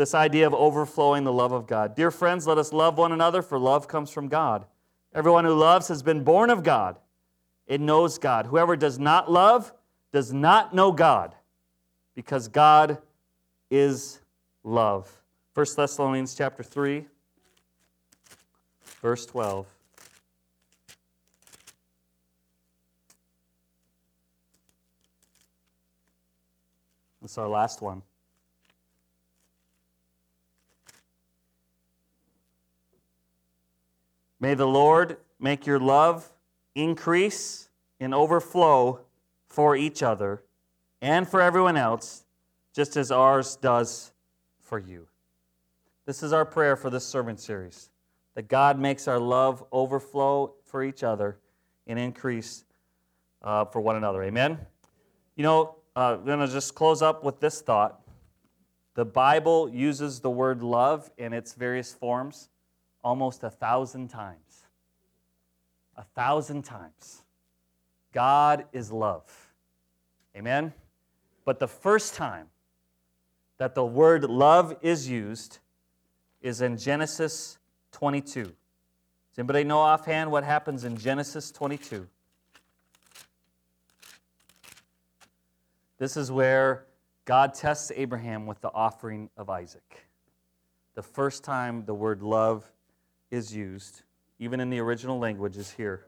this 0.00 0.14
idea 0.14 0.46
of 0.46 0.54
overflowing 0.54 1.24
the 1.24 1.32
love 1.32 1.52
of 1.52 1.66
God. 1.66 1.94
Dear 1.94 2.10
friends, 2.10 2.46
let 2.46 2.56
us 2.56 2.72
love 2.72 2.96
one 2.96 3.12
another, 3.12 3.42
for 3.42 3.58
love 3.58 3.86
comes 3.86 4.10
from 4.10 4.28
God. 4.28 4.64
Everyone 5.14 5.44
who 5.44 5.52
loves 5.52 5.88
has 5.88 6.02
been 6.02 6.24
born 6.24 6.48
of 6.48 6.62
God. 6.62 6.98
It 7.66 7.82
knows 7.82 8.16
God. 8.16 8.46
Whoever 8.46 8.76
does 8.76 8.98
not 8.98 9.30
love 9.30 9.74
does 10.10 10.32
not 10.32 10.74
know 10.74 10.90
God, 10.90 11.34
because 12.20 12.48
God 12.48 12.98
is 13.70 14.20
love. 14.62 15.10
1 15.54 15.66
Thessalonians 15.74 16.34
chapter 16.34 16.62
3, 16.62 17.06
verse 19.00 19.24
12. 19.24 19.66
That's 27.22 27.38
our 27.38 27.48
last 27.48 27.80
one. 27.80 28.02
May 34.38 34.52
the 34.52 34.66
Lord 34.66 35.16
make 35.38 35.66
your 35.66 35.80
love 35.80 36.30
increase 36.74 37.70
and 37.98 38.12
overflow 38.12 39.00
for 39.48 39.74
each 39.74 40.02
other 40.02 40.42
and 41.00 41.28
for 41.28 41.40
everyone 41.40 41.76
else, 41.76 42.24
just 42.74 42.96
as 42.96 43.10
ours 43.10 43.56
does 43.56 44.12
for 44.60 44.78
you. 44.78 45.06
This 46.06 46.22
is 46.22 46.32
our 46.32 46.44
prayer 46.44 46.76
for 46.76 46.90
this 46.90 47.04
sermon 47.04 47.36
series 47.36 47.90
that 48.34 48.48
God 48.48 48.78
makes 48.78 49.08
our 49.08 49.18
love 49.18 49.64
overflow 49.72 50.54
for 50.64 50.82
each 50.82 51.02
other 51.02 51.38
and 51.86 51.98
increase 51.98 52.64
uh, 53.42 53.64
for 53.64 53.80
one 53.80 53.96
another. 53.96 54.22
Amen? 54.22 54.58
You 55.36 55.44
know, 55.44 55.76
uh, 55.96 56.16
I'm 56.18 56.24
going 56.24 56.40
to 56.40 56.48
just 56.48 56.74
close 56.74 57.02
up 57.02 57.24
with 57.24 57.40
this 57.40 57.60
thought. 57.60 58.00
The 58.94 59.04
Bible 59.04 59.68
uses 59.68 60.20
the 60.20 60.30
word 60.30 60.62
love 60.62 61.10
in 61.18 61.32
its 61.32 61.54
various 61.54 61.92
forms 61.92 62.48
almost 63.02 63.42
a 63.42 63.50
thousand 63.50 64.08
times. 64.08 64.64
A 65.96 66.02
thousand 66.02 66.62
times. 66.62 67.22
God 68.12 68.64
is 68.72 68.90
love. 68.90 69.24
Amen? 70.36 70.72
But 71.50 71.58
the 71.58 71.66
first 71.66 72.14
time 72.14 72.46
that 73.58 73.74
the 73.74 73.84
word 73.84 74.22
love 74.22 74.76
is 74.82 75.08
used 75.08 75.58
is 76.40 76.60
in 76.60 76.76
Genesis 76.76 77.58
22. 77.90 78.44
Does 78.44 78.54
anybody 79.36 79.64
know 79.64 79.80
offhand 79.80 80.30
what 80.30 80.44
happens 80.44 80.84
in 80.84 80.96
Genesis 80.96 81.50
22? 81.50 82.06
This 85.98 86.16
is 86.16 86.30
where 86.30 86.86
God 87.24 87.52
tests 87.54 87.90
Abraham 87.96 88.46
with 88.46 88.60
the 88.60 88.70
offering 88.72 89.28
of 89.36 89.50
Isaac. 89.50 90.06
The 90.94 91.02
first 91.02 91.42
time 91.42 91.84
the 91.84 91.94
word 91.94 92.22
love 92.22 92.70
is 93.32 93.52
used, 93.52 94.02
even 94.38 94.60
in 94.60 94.70
the 94.70 94.78
original 94.78 95.18
language, 95.18 95.56
is 95.56 95.72
here. 95.72 96.06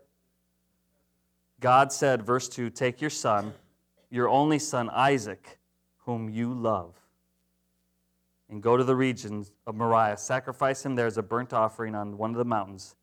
God 1.59 1.93
said, 1.93 2.23
verse 2.23 2.49
2 2.49 2.71
Take 2.71 3.01
your 3.01 3.11
son, 3.11 3.53
your 4.13 4.29
only 4.29 4.59
son 4.59 4.91
Isaac, 4.91 5.59
whom 6.05 6.29
you 6.29 6.53
love, 6.53 6.95
and 8.51 8.63
go 8.63 8.77
to 8.77 8.85
the 8.85 8.95
regions 8.95 9.53
of 9.67 9.75
Moriah. 9.75 10.19
Sacrifice 10.19 10.85
him 10.85 10.95
there 10.95 11.07
as 11.07 11.17
a 11.17 11.23
burnt 11.23 11.55
offering 11.55 11.95
on 11.95 12.19
one 12.19 12.31
of 12.31 12.37
the 12.37 12.45
mountains 12.45 12.95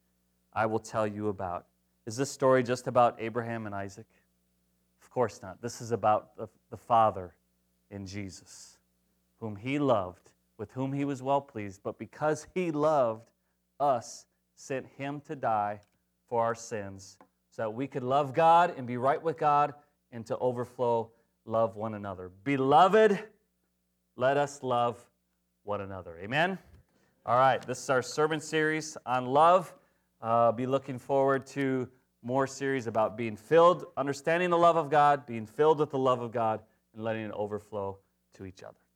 I 0.54 0.68
will 0.68 0.80
tell 0.80 1.08
you 1.08 1.30
about. 1.30 1.66
Is 2.06 2.16
this 2.16 2.30
story 2.30 2.62
just 2.62 2.86
about 2.86 3.16
Abraham 3.20 3.66
and 3.66 3.74
Isaac? 3.74 4.06
Of 5.02 5.10
course 5.10 5.42
not. 5.42 5.60
This 5.64 5.82
is 5.82 5.92
about 5.92 6.38
the, 6.38 6.48
the 6.70 6.78
Father 6.78 7.34
in 7.90 8.06
Jesus, 8.06 8.78
whom 9.40 9.56
he 9.56 9.80
loved, 9.80 10.30
with 10.60 10.72
whom 10.74 10.94
he 10.94 11.06
was 11.06 11.24
well 11.24 11.42
pleased, 11.42 11.82
but 11.84 11.98
because 11.98 12.46
he 12.54 12.70
loved 12.70 13.32
us, 13.80 14.28
sent 14.54 14.86
him 14.98 15.22
to 15.22 15.36
die 15.36 15.82
for 16.28 16.44
our 16.44 16.54
sins, 16.54 17.18
so 17.50 17.64
that 17.64 17.72
we 17.72 17.88
could 17.88 18.04
love 18.04 18.36
God 18.36 18.76
and 18.78 18.86
be 18.86 18.98
right 18.98 19.22
with 19.22 19.40
God 19.40 19.74
and 20.12 20.26
to 20.26 20.38
overflow 20.38 21.12
love 21.46 21.76
one 21.76 21.94
another. 21.94 22.32
Beloved, 22.44 23.20
let 24.16 24.38
us 24.38 24.64
love 24.64 25.04
one 25.64 25.82
another. 25.82 26.18
Amen? 26.20 26.58
All 27.26 27.38
right, 27.38 27.62
this 27.62 27.80
is 27.80 27.90
our 27.90 28.02
sermon 28.02 28.40
series 28.40 28.98
on 29.06 29.26
love. 29.26 29.74
Uh, 30.22 30.52
be 30.52 30.66
looking 30.66 30.98
forward 31.00 31.46
to 31.48 31.88
more 32.22 32.48
series 32.48 32.88
about 32.88 33.16
being 33.16 33.38
filled, 33.38 33.86
understanding 33.96 34.50
the 34.50 34.58
love 34.58 34.76
of 34.76 34.90
God, 34.90 35.26
being 35.26 35.46
filled 35.46 35.80
with 35.80 35.92
the 35.92 36.00
love 36.00 36.22
of 36.22 36.32
God, 36.32 36.62
and 36.94 37.04
letting 37.04 37.24
it 37.26 37.32
overflow 37.32 37.98
to 38.34 38.46
each 38.46 38.64
other. 38.64 38.80